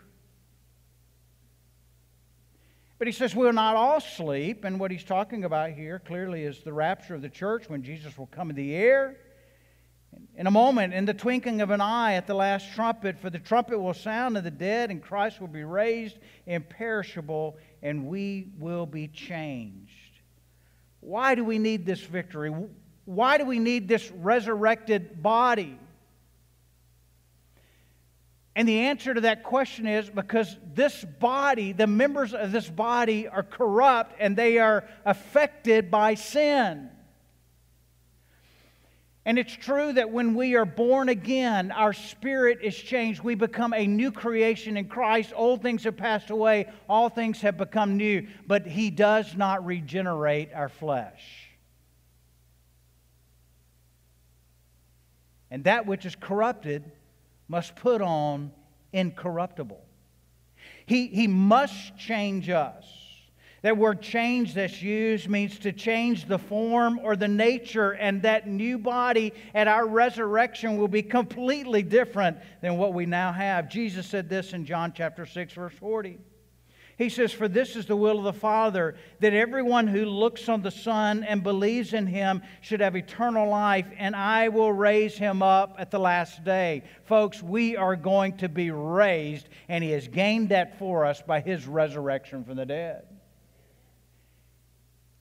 But 2.98 3.06
he 3.06 3.12
says, 3.12 3.34
We'll 3.34 3.52
not 3.52 3.76
all 3.76 4.00
sleep. 4.00 4.64
And 4.64 4.80
what 4.80 4.90
he's 4.90 5.04
talking 5.04 5.44
about 5.44 5.70
here 5.70 6.00
clearly 6.00 6.42
is 6.44 6.60
the 6.60 6.72
rapture 6.72 7.14
of 7.14 7.22
the 7.22 7.28
church 7.28 7.68
when 7.68 7.82
Jesus 7.82 8.18
will 8.18 8.26
come 8.26 8.50
in 8.50 8.56
the 8.56 8.74
air. 8.74 9.16
In 10.36 10.46
a 10.46 10.50
moment, 10.50 10.94
in 10.94 11.04
the 11.04 11.14
twinkling 11.14 11.60
of 11.60 11.70
an 11.70 11.80
eye 11.80 12.14
at 12.14 12.26
the 12.26 12.34
last 12.34 12.72
trumpet, 12.74 13.18
for 13.18 13.30
the 13.30 13.38
trumpet 13.38 13.78
will 13.78 13.94
sound 13.94 14.36
of 14.36 14.44
the 14.44 14.50
dead, 14.50 14.90
and 14.90 15.02
Christ 15.02 15.40
will 15.40 15.48
be 15.48 15.64
raised 15.64 16.18
imperishable, 16.46 17.56
and 17.82 18.06
we 18.06 18.48
will 18.58 18.86
be 18.86 19.08
changed. 19.08 19.90
Why 21.00 21.34
do 21.34 21.44
we 21.44 21.58
need 21.58 21.86
this 21.86 22.00
victory? 22.00 22.52
Why 23.04 23.38
do 23.38 23.44
we 23.44 23.58
need 23.58 23.86
this 23.86 24.10
resurrected 24.10 25.22
body? 25.22 25.78
And 28.56 28.68
the 28.68 28.80
answer 28.80 29.12
to 29.12 29.20
that 29.22 29.42
question 29.42 29.86
is 29.86 30.08
because 30.08 30.56
this 30.74 31.04
body, 31.04 31.72
the 31.72 31.86
members 31.86 32.34
of 32.34 32.52
this 32.52 32.68
body, 32.68 33.26
are 33.26 33.42
corrupt 33.42 34.14
and 34.20 34.36
they 34.36 34.58
are 34.58 34.84
affected 35.04 35.90
by 35.90 36.14
sin. 36.14 36.90
And 39.26 39.38
it's 39.38 39.54
true 39.54 39.92
that 39.94 40.10
when 40.10 40.34
we 40.34 40.54
are 40.54 40.66
born 40.66 41.08
again, 41.08 41.70
our 41.72 41.94
spirit 41.94 42.58
is 42.62 42.76
changed. 42.76 43.22
We 43.22 43.34
become 43.34 43.72
a 43.72 43.86
new 43.86 44.12
creation 44.12 44.76
in 44.76 44.86
Christ. 44.86 45.32
Old 45.34 45.62
things 45.62 45.84
have 45.84 45.96
passed 45.96 46.28
away, 46.28 46.70
all 46.88 47.08
things 47.08 47.40
have 47.40 47.56
become 47.56 47.96
new. 47.96 48.26
But 48.46 48.66
He 48.66 48.90
does 48.90 49.34
not 49.34 49.64
regenerate 49.64 50.50
our 50.54 50.68
flesh. 50.68 51.48
And 55.50 55.64
that 55.64 55.86
which 55.86 56.04
is 56.04 56.16
corrupted 56.16 56.90
must 57.48 57.76
put 57.76 58.02
on 58.02 58.52
incorruptible. 58.92 59.82
He, 60.84 61.06
he 61.06 61.26
must 61.28 61.96
change 61.96 62.50
us. 62.50 62.84
That 63.64 63.78
word 63.78 64.02
change 64.02 64.52
that's 64.52 64.82
used 64.82 65.26
means 65.26 65.58
to 65.60 65.72
change 65.72 66.26
the 66.26 66.38
form 66.38 67.00
or 67.02 67.16
the 67.16 67.28
nature, 67.28 67.92
and 67.92 68.20
that 68.20 68.46
new 68.46 68.76
body 68.76 69.32
at 69.54 69.68
our 69.68 69.86
resurrection 69.86 70.76
will 70.76 70.86
be 70.86 71.02
completely 71.02 71.82
different 71.82 72.36
than 72.60 72.76
what 72.76 72.92
we 72.92 73.06
now 73.06 73.32
have. 73.32 73.70
Jesus 73.70 74.06
said 74.06 74.28
this 74.28 74.52
in 74.52 74.66
John 74.66 74.92
chapter 74.94 75.24
6, 75.24 75.54
verse 75.54 75.72
40. 75.72 76.18
He 76.98 77.08
says, 77.08 77.32
For 77.32 77.48
this 77.48 77.74
is 77.74 77.86
the 77.86 77.96
will 77.96 78.18
of 78.18 78.24
the 78.24 78.34
Father, 78.34 78.96
that 79.20 79.32
everyone 79.32 79.86
who 79.86 80.04
looks 80.04 80.46
on 80.50 80.60
the 80.60 80.70
Son 80.70 81.24
and 81.24 81.42
believes 81.42 81.94
in 81.94 82.06
him 82.06 82.42
should 82.60 82.80
have 82.80 82.96
eternal 82.96 83.48
life, 83.48 83.86
and 83.96 84.14
I 84.14 84.50
will 84.50 84.74
raise 84.74 85.16
him 85.16 85.42
up 85.42 85.76
at 85.78 85.90
the 85.90 85.98
last 85.98 86.44
day. 86.44 86.82
Folks, 87.04 87.42
we 87.42 87.78
are 87.78 87.96
going 87.96 88.36
to 88.36 88.48
be 88.50 88.70
raised, 88.70 89.48
and 89.70 89.82
he 89.82 89.92
has 89.92 90.06
gained 90.06 90.50
that 90.50 90.78
for 90.78 91.06
us 91.06 91.22
by 91.22 91.40
his 91.40 91.66
resurrection 91.66 92.44
from 92.44 92.56
the 92.56 92.66
dead. 92.66 93.13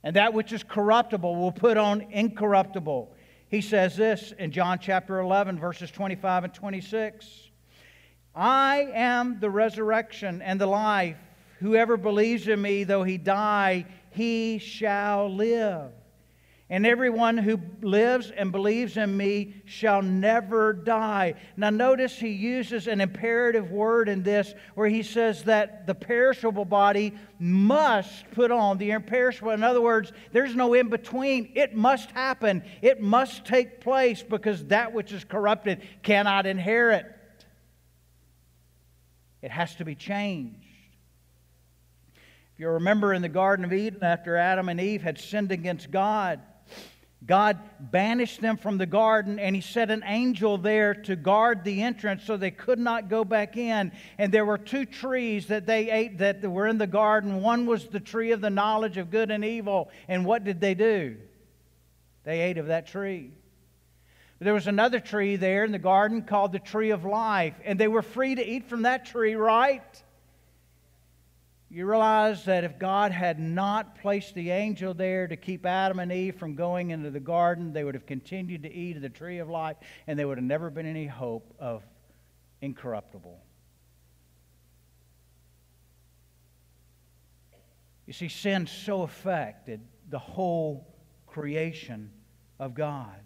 And 0.04 0.16
that 0.16 0.34
which 0.34 0.52
is 0.52 0.64
corruptible 0.64 1.36
will 1.36 1.52
put 1.52 1.78
on 1.78 2.02
incorruptible. 2.12 3.16
He 3.48 3.62
says 3.62 3.96
this 3.96 4.34
in 4.38 4.52
John 4.52 4.80
chapter 4.80 5.20
11, 5.20 5.60
verses 5.60 5.92
25 5.92 6.46
and 6.46 6.54
26. 6.54 7.50
I 8.36 8.88
am 8.94 9.40
the 9.40 9.50
resurrection 9.50 10.42
and 10.42 10.60
the 10.60 10.68
life. 10.68 11.18
Whoever 11.60 11.98
believes 11.98 12.48
in 12.48 12.62
me, 12.62 12.84
though 12.84 13.04
he 13.04 13.18
die, 13.18 13.86
he 14.12 14.58
shall 14.58 15.34
live 15.34 15.92
and 16.74 16.88
everyone 16.88 17.38
who 17.38 17.60
lives 17.84 18.32
and 18.32 18.52
believes 18.52 18.98
in 18.98 19.16
me 19.16 19.54
shall 19.64 20.02
never 20.02 20.74
die. 20.74 21.36
Now, 21.56 21.70
notice 21.70 22.18
he 22.18 22.30
uses 22.30 22.88
an 22.88 23.00
imperative 23.00 23.70
word 23.70 24.10
in 24.10 24.24
this 24.24 24.56
where 24.74 24.90
he 24.90 25.04
says 25.04 25.44
that 25.44 25.86
the 25.86 25.94
perishable 25.94 26.66
body 26.66 27.14
must 27.38 28.26
put 28.32 28.50
on 28.50 28.80
the 28.80 28.90
imperishable. 28.90 29.52
In 29.52 29.64
other 29.64 29.82
words, 29.82 30.14
there's 30.32 30.56
no 30.56 30.74
in 30.74 30.90
between. 30.90 31.52
It 31.54 31.76
must 31.76 32.10
happen, 32.10 32.64
it 32.82 33.00
must 33.00 33.46
take 33.46 33.80
place 33.80 34.24
because 34.24 34.66
that 34.66 34.94
which 34.94 35.12
is 35.12 35.24
corrupted 35.24 35.84
cannot 36.02 36.48
inherit. 36.48 37.06
It 39.44 39.52
has 39.52 39.76
to 39.76 39.86
be 39.86 39.94
changed. 39.94 40.58
If 42.56 42.60
you 42.60 42.68
remember 42.70 43.14
in 43.14 43.22
the 43.22 43.30
Garden 43.30 43.64
of 43.64 43.74
Eden, 43.74 44.04
after 44.04 44.36
Adam 44.36 44.70
and 44.70 44.82
Eve 44.82 45.04
had 45.04 45.20
sinned 45.20 45.52
against 45.52 45.92
God, 45.92 46.42
God 47.26 47.58
banished 47.80 48.42
them 48.42 48.58
from 48.58 48.78
the 48.78 48.86
garden, 48.86 49.40
and 49.40 49.56
He 49.56 49.62
set 49.62 49.90
an 49.90 50.04
angel 50.06 50.58
there 50.58 50.94
to 50.94 51.16
guard 51.16 51.64
the 51.64 51.82
entrance 51.82 52.24
so 52.24 52.36
they 52.36 52.52
could 52.52 52.80
not 52.80 53.10
go 53.10 53.24
back 53.24 53.56
in. 53.56 53.92
And 54.18 54.32
there 54.32 54.46
were 54.46 54.58
two 54.58 54.86
trees 54.86 55.48
that 55.48 55.66
they 55.66 55.90
ate 55.90 56.18
that 56.18 56.42
were 56.42 56.68
in 56.68 56.78
the 56.78 56.88
garden. 56.88 57.42
One 57.42 57.66
was 57.66 57.88
the 57.88 58.00
tree 58.02 58.32
of 58.32 58.42
the 58.42 58.50
knowledge 58.50 58.98
of 58.98 59.10
good 59.10 59.32
and 59.32 59.46
evil. 59.46 59.90
And 60.08 60.26
what 60.26 60.44
did 60.44 60.60
they 60.60 60.74
do? 60.74 61.16
They 62.26 62.42
ate 62.42 62.58
of 62.58 62.68
that 62.68 62.88
tree. 62.88 63.32
There 64.40 64.54
was 64.54 64.68
another 64.68 65.00
tree 65.00 65.38
there 65.38 65.64
in 65.64 65.72
the 65.72 65.80
garden 65.80 66.24
called 66.24 66.52
the 66.52 66.60
tree 66.60 66.90
of 66.90 67.06
life, 67.06 67.56
and 67.64 67.80
they 67.80 67.88
were 67.88 68.02
free 68.02 68.36
to 68.36 68.46
eat 68.46 68.68
from 68.68 68.82
that 68.82 69.06
tree, 69.06 69.36
right? 69.36 70.04
You 71.74 71.88
realize 71.88 72.46
that 72.46 72.64
if 72.64 72.78
God 72.78 73.12
had 73.12 73.40
not 73.40 74.00
placed 74.00 74.36
the 74.36 74.52
angel 74.52 74.94
there 74.94 75.28
to 75.28 75.36
keep 75.36 75.66
Adam 75.66 75.98
and 75.98 76.12
Eve 76.12 76.36
from 76.36 76.54
going 76.54 76.92
into 76.92 77.10
the 77.10 77.20
garden, 77.20 77.74
they 77.74 77.84
would 77.84 77.96
have 77.96 78.06
continued 78.06 78.62
to 78.62 78.72
eat 78.72 78.96
of 78.96 79.02
the 79.02 79.10
tree 79.10 79.40
of 79.40 79.50
life 79.50 79.78
and 80.06 80.20
there 80.20 80.28
would 80.28 80.38
have 80.38 80.46
never 80.46 80.70
been 80.70 80.86
any 80.86 81.08
hope 81.08 81.52
of 81.58 81.82
incorruptible. 82.62 83.40
You 88.06 88.14
see, 88.14 88.30
sin 88.30 88.68
so 88.68 89.02
affected 89.02 89.82
the 90.10 90.20
whole 90.20 90.94
creation 91.26 92.12
of 92.60 92.76
God. 92.76 93.20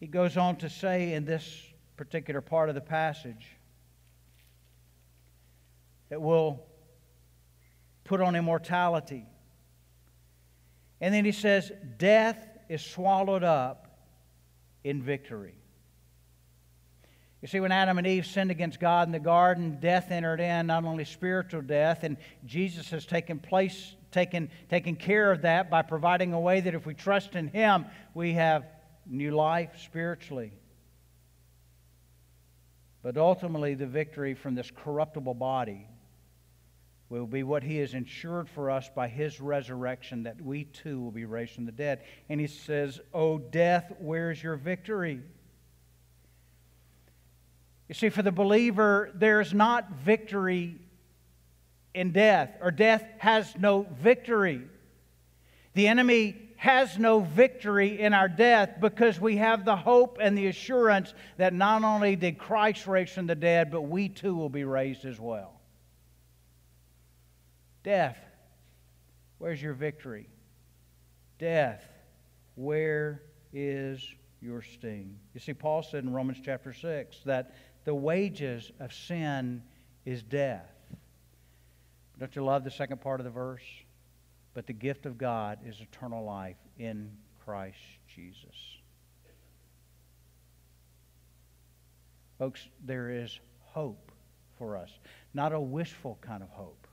He 0.00 0.08
goes 0.08 0.36
on 0.36 0.56
to 0.56 0.68
say 0.68 1.12
in 1.12 1.24
this 1.24 1.62
particular 1.96 2.40
part 2.40 2.68
of 2.68 2.74
the 2.74 2.80
passage, 2.80 3.46
that 6.12 6.20
will 6.20 6.66
put 8.04 8.20
on 8.20 8.36
immortality. 8.36 9.24
And 11.00 11.14
then 11.14 11.24
he 11.24 11.32
says, 11.32 11.72
Death 11.96 12.36
is 12.68 12.82
swallowed 12.82 13.42
up 13.42 13.96
in 14.84 15.02
victory. 15.02 15.54
You 17.40 17.48
see, 17.48 17.60
when 17.60 17.72
Adam 17.72 17.96
and 17.96 18.06
Eve 18.06 18.26
sinned 18.26 18.50
against 18.50 18.78
God 18.78 19.08
in 19.08 19.12
the 19.12 19.20
garden, 19.20 19.78
death 19.80 20.10
entered 20.10 20.40
in, 20.40 20.66
not 20.66 20.84
only 20.84 21.06
spiritual 21.06 21.62
death, 21.62 22.04
and 22.04 22.18
Jesus 22.44 22.90
has 22.90 23.06
taken 23.06 23.38
place, 23.38 23.94
taken, 24.10 24.50
taken 24.68 24.96
care 24.96 25.32
of 25.32 25.40
that 25.40 25.70
by 25.70 25.80
providing 25.80 26.34
a 26.34 26.40
way 26.40 26.60
that 26.60 26.74
if 26.74 26.84
we 26.84 26.92
trust 26.92 27.36
in 27.36 27.48
Him, 27.48 27.86
we 28.12 28.34
have 28.34 28.66
new 29.06 29.30
life 29.30 29.70
spiritually. 29.82 30.52
But 33.02 33.16
ultimately, 33.16 33.72
the 33.72 33.86
victory 33.86 34.34
from 34.34 34.54
this 34.54 34.70
corruptible 34.70 35.32
body 35.32 35.88
will 37.20 37.26
be 37.26 37.42
what 37.42 37.62
he 37.62 37.76
has 37.76 37.94
ensured 37.94 38.48
for 38.48 38.70
us 38.70 38.88
by 38.94 39.06
his 39.06 39.40
resurrection, 39.40 40.22
that 40.22 40.40
we 40.40 40.64
too 40.64 41.00
will 41.00 41.10
be 41.10 41.24
raised 41.24 41.52
from 41.52 41.66
the 41.66 41.72
dead. 41.72 42.02
And 42.28 42.40
he 42.40 42.46
says, 42.46 43.00
O 43.12 43.38
death, 43.38 43.92
where's 43.98 44.42
your 44.42 44.56
victory? 44.56 45.20
You 47.88 47.94
see, 47.94 48.08
for 48.08 48.22
the 48.22 48.32
believer, 48.32 49.10
there's 49.14 49.52
not 49.52 49.90
victory 49.90 50.76
in 51.92 52.12
death, 52.12 52.56
or 52.62 52.70
death 52.70 53.04
has 53.18 53.54
no 53.58 53.86
victory. 54.00 54.62
The 55.74 55.88
enemy 55.88 56.36
has 56.56 56.98
no 56.98 57.20
victory 57.20 58.00
in 58.00 58.14
our 58.14 58.28
death 58.28 58.76
because 58.80 59.20
we 59.20 59.36
have 59.36 59.66
the 59.66 59.76
hope 59.76 60.16
and 60.18 60.38
the 60.38 60.46
assurance 60.46 61.12
that 61.36 61.52
not 61.52 61.84
only 61.84 62.16
did 62.16 62.38
Christ 62.38 62.86
raise 62.86 63.10
from 63.10 63.26
the 63.26 63.34
dead, 63.34 63.70
but 63.70 63.82
we 63.82 64.08
too 64.08 64.34
will 64.34 64.48
be 64.48 64.64
raised 64.64 65.04
as 65.04 65.20
well. 65.20 65.61
Death, 67.82 68.18
where's 69.38 69.60
your 69.60 69.74
victory? 69.74 70.28
Death, 71.38 71.84
where 72.54 73.22
is 73.52 74.06
your 74.40 74.62
sting? 74.62 75.16
You 75.34 75.40
see, 75.40 75.54
Paul 75.54 75.82
said 75.82 76.04
in 76.04 76.12
Romans 76.12 76.38
chapter 76.44 76.72
6 76.72 77.18
that 77.24 77.54
the 77.84 77.94
wages 77.94 78.70
of 78.78 78.92
sin 78.92 79.62
is 80.04 80.22
death. 80.22 80.70
Don't 82.18 82.34
you 82.36 82.44
love 82.44 82.62
the 82.62 82.70
second 82.70 83.00
part 83.00 83.20
of 83.20 83.24
the 83.24 83.30
verse? 83.30 83.64
But 84.54 84.66
the 84.66 84.72
gift 84.72 85.06
of 85.06 85.18
God 85.18 85.58
is 85.66 85.80
eternal 85.80 86.24
life 86.24 86.58
in 86.78 87.10
Christ 87.44 87.78
Jesus. 88.14 88.54
Folks, 92.38 92.68
there 92.84 93.10
is 93.10 93.40
hope 93.60 94.12
for 94.58 94.76
us, 94.76 94.90
not 95.34 95.52
a 95.52 95.60
wishful 95.60 96.18
kind 96.20 96.42
of 96.42 96.48
hope 96.50 96.86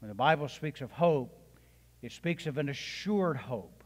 when 0.00 0.08
the 0.08 0.14
Bible 0.14 0.48
speaks 0.48 0.80
of 0.80 0.90
hope, 0.90 1.36
it 2.02 2.12
speaks 2.12 2.46
of 2.46 2.58
an 2.58 2.68
assured 2.68 3.36
hope. 3.36 3.82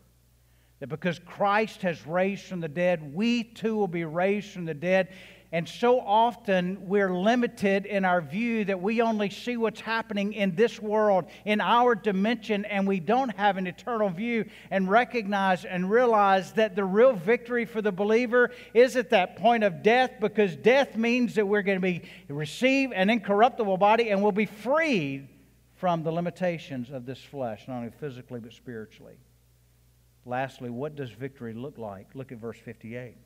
That 0.81 0.89
because 0.89 1.19
Christ 1.19 1.83
has 1.83 2.07
raised 2.07 2.45
from 2.45 2.61
the 2.61 2.69
dead, 2.69 3.15
we 3.15 3.45
too 3.45 3.77
will 3.77 3.89
be 3.89 4.05
raised 4.05 4.51
from 4.51 4.65
the 4.65 4.75
dead. 4.75 5.09
And 5.53 5.69
so 5.69 6.01
often 6.01 6.87
we're 6.87 7.13
limited 7.13 7.85
in 7.85 8.05
our 8.05 8.21
view 8.21 8.65
that 8.67 8.81
we 8.81 9.03
only 9.03 9.31
see 9.31 9.57
what's 9.57 9.81
happening 9.81 10.33
in 10.33 10.55
this 10.55 10.81
world, 10.81 11.27
in 11.45 11.61
our 11.61 11.95
dimension, 11.97 12.65
and 12.65 12.87
we 12.87 13.01
don't 13.01 13.37
have 13.37 13.57
an 13.57 13.67
eternal 13.67 14.09
view 14.09 14.49
and 14.71 14.89
recognize 14.89 15.65
and 15.65 15.91
realize 15.91 16.53
that 16.53 16.77
the 16.77 16.85
real 16.85 17.13
victory 17.13 17.65
for 17.65 17.83
the 17.83 17.93
believer 17.93 18.53
is 18.75 18.97
at 18.97 19.11
that 19.11 19.37
point 19.37 19.65
of 19.65 19.83
death 19.83 20.13
because 20.21 20.55
death 20.57 20.97
means 20.97 21.35
that 21.35 21.47
we're 21.47 21.63
going 21.63 21.79
to 21.79 21.83
be 21.83 22.03
receive 22.29 22.93
an 22.93 23.11
incorruptible 23.11 23.77
body 23.77 24.11
and 24.11 24.23
we'll 24.23 24.33
be 24.33 24.47
freed 24.47 25.29
from 25.81 26.03
the 26.03 26.13
limitations 26.13 26.91
of 26.91 27.07
this 27.07 27.23
flesh, 27.23 27.65
not 27.67 27.79
only 27.79 27.91
physically 27.91 28.39
but 28.39 28.53
spiritually. 28.53 29.17
Lastly, 30.27 30.69
what 30.69 30.95
does 30.95 31.11
victory 31.11 31.55
look 31.55 31.79
like? 31.79 32.09
Look 32.15 32.33
at 32.33 32.39
verse 32.39 32.59
58. 32.59 33.17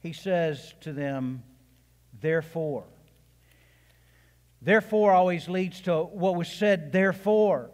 He 0.00 0.12
says 0.12 0.74
to 0.82 0.92
them, 0.92 1.42
Therefore. 2.20 2.84
Therefore 4.60 5.12
always 5.12 5.48
leads 5.48 5.80
to 5.82 6.02
what 6.02 6.36
was 6.36 6.48
said, 6.48 6.92
therefore. 6.92 7.70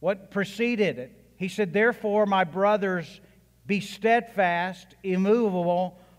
What 0.00 0.32
preceded 0.32 0.98
it? 0.98 1.24
He 1.36 1.46
said, 1.46 1.72
Therefore, 1.72 2.26
my 2.26 2.42
brothers, 2.42 3.20
be 3.64 3.80
steadfast, 3.80 4.88
immovable, 5.04 6.00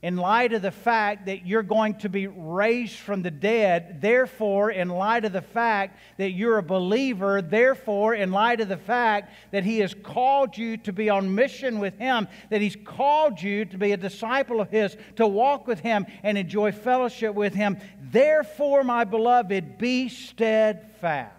in 0.00 0.16
light 0.16 0.52
of 0.52 0.62
the 0.62 0.70
fact 0.70 1.26
that 1.26 1.44
you're 1.44 1.62
going 1.62 1.94
to 1.94 2.08
be 2.08 2.28
raised 2.28 2.96
from 2.96 3.22
the 3.22 3.30
dead, 3.30 4.00
therefore, 4.00 4.70
in 4.70 4.88
light 4.88 5.24
of 5.24 5.32
the 5.32 5.42
fact 5.42 5.98
that 6.18 6.30
you're 6.30 6.58
a 6.58 6.62
believer, 6.62 7.42
therefore, 7.42 8.14
in 8.14 8.30
light 8.30 8.60
of 8.60 8.68
the 8.68 8.76
fact 8.76 9.32
that 9.50 9.64
He 9.64 9.80
has 9.80 9.94
called 9.94 10.56
you 10.56 10.76
to 10.78 10.92
be 10.92 11.10
on 11.10 11.34
mission 11.34 11.80
with 11.80 11.98
Him, 11.98 12.28
that 12.50 12.60
He's 12.60 12.76
called 12.84 13.42
you 13.42 13.64
to 13.64 13.76
be 13.76 13.90
a 13.90 13.96
disciple 13.96 14.60
of 14.60 14.70
His, 14.70 14.96
to 15.16 15.26
walk 15.26 15.66
with 15.66 15.80
Him 15.80 16.06
and 16.22 16.38
enjoy 16.38 16.70
fellowship 16.70 17.34
with 17.34 17.54
Him, 17.54 17.78
therefore, 18.00 18.84
my 18.84 19.02
beloved, 19.02 19.78
be 19.78 20.08
steadfast. 20.08 21.34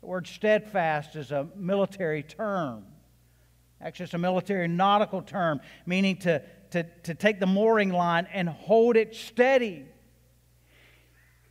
The 0.00 0.06
word 0.06 0.28
steadfast 0.28 1.16
is 1.16 1.32
a 1.32 1.48
military 1.56 2.22
term. 2.22 2.84
Actually, 3.80 4.04
it's 4.04 4.14
a 4.14 4.18
military 4.18 4.68
nautical 4.68 5.22
term, 5.22 5.60
meaning 5.86 6.16
to 6.18 6.40
to, 6.74 6.82
to 7.04 7.14
take 7.14 7.38
the 7.38 7.46
mooring 7.46 7.90
line 7.90 8.26
and 8.32 8.48
hold 8.48 8.96
it 8.96 9.14
steady. 9.14 9.86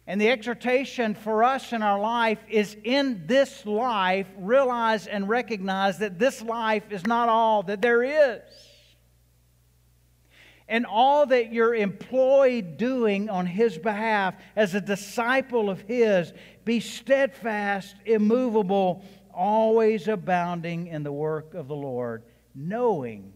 And 0.06 0.20
the 0.20 0.30
exhortation 0.30 1.16
for 1.16 1.46
us 1.46 1.72
in 1.72 1.82
our 1.82 2.00
life 2.00 2.40
is 2.50 2.76
in 2.84 3.26
this 3.26 3.66
life, 3.66 4.28
realize 4.38 5.08
and 5.08 5.30
recognize 5.30 6.00
that 6.00 6.20
this 6.20 6.42
life 6.42 6.84
is 6.92 7.08
not 7.08 7.30
all 7.30 7.64
that 7.64 7.82
there 7.82 8.04
is. 8.04 8.42
And 10.68 10.86
all 10.86 11.26
that 11.28 11.54
you're 11.54 11.76
employed 11.76 12.76
doing 12.76 13.30
on 13.30 13.46
His 13.46 13.78
behalf 13.78 14.36
as 14.58 14.76
a 14.76 14.82
disciple 14.82 15.70
of 15.70 15.80
His, 15.82 16.34
be 16.66 16.82
steadfast, 16.82 17.96
immovable, 18.06 19.06
always 19.34 20.10
abounding 20.10 20.88
in 20.88 21.04
the 21.04 21.14
work 21.14 21.54
of 21.54 21.70
the 21.70 21.76
Lord, 21.76 22.24
knowing 22.54 23.32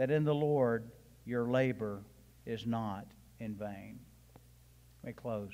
that 0.00 0.10
in 0.10 0.24
the 0.24 0.34
Lord 0.34 0.90
your 1.26 1.44
labor 1.44 2.00
is 2.46 2.64
not 2.64 3.04
in 3.38 3.54
vain. 3.54 3.98
Let 5.04 5.08
me 5.08 5.12
close. 5.12 5.52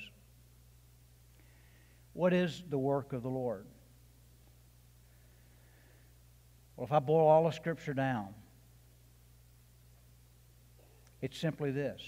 What 2.13 2.31
is 2.31 2.63
the 2.69 2.77
work 2.77 3.11
of 3.11 3.23
the 3.23 3.29
Lord? 3.29 3.65
Well, 6.77 6.85
if 6.85 6.93
I 6.93 6.99
boil 6.99 7.27
all 7.27 7.45
of 7.45 7.55
Scripture 7.55 7.93
down, 7.93 8.33
it's 11.21 11.37
simply 11.37 11.71
this 11.71 12.01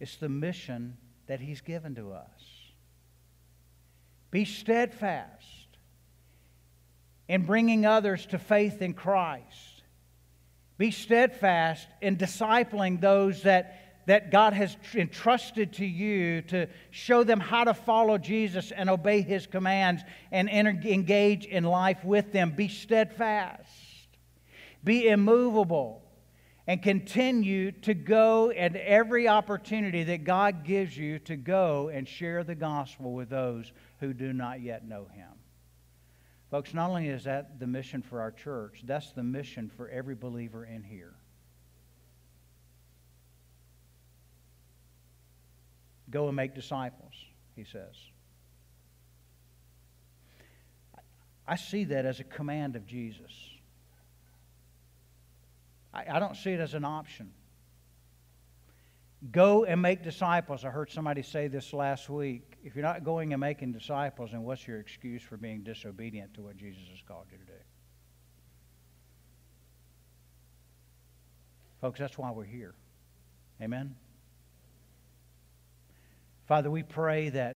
it's 0.00 0.16
the 0.16 0.28
mission 0.28 0.96
that 1.28 1.38
He's 1.38 1.60
given 1.60 1.94
to 1.94 2.10
us. 2.10 2.72
Be 4.32 4.44
steadfast, 4.44 5.68
in 7.28 7.46
bringing 7.46 7.86
others 7.86 8.26
to 8.26 8.38
faith 8.40 8.82
in 8.82 8.94
Christ. 8.94 9.73
Be 10.76 10.90
steadfast 10.90 11.86
in 12.00 12.16
discipling 12.16 13.00
those 13.00 13.42
that 13.42 13.80
that 14.06 14.30
God 14.30 14.52
has 14.52 14.76
entrusted 14.94 15.72
to 15.74 15.86
you 15.86 16.42
to 16.42 16.68
show 16.90 17.24
them 17.24 17.40
how 17.40 17.64
to 17.64 17.74
follow 17.74 18.18
Jesus 18.18 18.70
and 18.70 18.90
obey 18.90 19.22
his 19.22 19.46
commands 19.46 20.02
and 20.30 20.48
engage 20.48 21.46
in 21.46 21.64
life 21.64 22.04
with 22.04 22.32
them. 22.32 22.50
Be 22.50 22.68
steadfast, 22.68 23.70
be 24.82 25.08
immovable, 25.08 26.02
and 26.66 26.82
continue 26.82 27.72
to 27.72 27.94
go 27.94 28.50
at 28.50 28.76
every 28.76 29.28
opportunity 29.28 30.02
that 30.04 30.24
God 30.24 30.64
gives 30.64 30.96
you 30.96 31.18
to 31.20 31.36
go 31.36 31.88
and 31.88 32.08
share 32.08 32.44
the 32.44 32.54
gospel 32.54 33.12
with 33.12 33.30
those 33.30 33.72
who 34.00 34.12
do 34.12 34.32
not 34.32 34.60
yet 34.60 34.86
know 34.86 35.06
him. 35.14 35.28
Folks, 36.54 36.72
not 36.72 36.88
only 36.88 37.08
is 37.08 37.24
that 37.24 37.58
the 37.58 37.66
mission 37.66 38.00
for 38.00 38.20
our 38.20 38.30
church, 38.30 38.82
that's 38.84 39.10
the 39.10 39.24
mission 39.24 39.68
for 39.76 39.88
every 39.88 40.14
believer 40.14 40.64
in 40.64 40.84
here. 40.84 41.12
Go 46.08 46.28
and 46.28 46.36
make 46.36 46.54
disciples, 46.54 47.12
he 47.56 47.64
says. 47.64 47.96
I 51.44 51.56
see 51.56 51.82
that 51.86 52.06
as 52.06 52.20
a 52.20 52.24
command 52.24 52.76
of 52.76 52.86
Jesus. 52.86 53.32
I, 55.92 56.04
I 56.08 56.20
don't 56.20 56.36
see 56.36 56.52
it 56.52 56.60
as 56.60 56.74
an 56.74 56.84
option. 56.84 57.32
Go 59.30 59.64
and 59.64 59.80
make 59.80 60.02
disciples. 60.02 60.64
I 60.64 60.70
heard 60.70 60.90
somebody 60.90 61.22
say 61.22 61.48
this 61.48 61.72
last 61.72 62.10
week. 62.10 62.58
If 62.62 62.74
you're 62.74 62.84
not 62.84 63.04
going 63.04 63.32
and 63.32 63.40
making 63.40 63.72
disciples, 63.72 64.32
then 64.32 64.42
what's 64.42 64.66
your 64.66 64.80
excuse 64.80 65.22
for 65.22 65.36
being 65.36 65.62
disobedient 65.62 66.34
to 66.34 66.42
what 66.42 66.56
Jesus 66.56 66.82
has 66.90 67.00
called 67.06 67.26
you 67.32 67.38
to 67.38 67.44
do? 67.44 67.52
Folks, 71.80 71.98
that's 71.98 72.18
why 72.18 72.30
we're 72.30 72.44
here. 72.44 72.74
Amen? 73.62 73.94
Father, 76.46 76.70
we 76.70 76.82
pray 76.82 77.30
that 77.30 77.52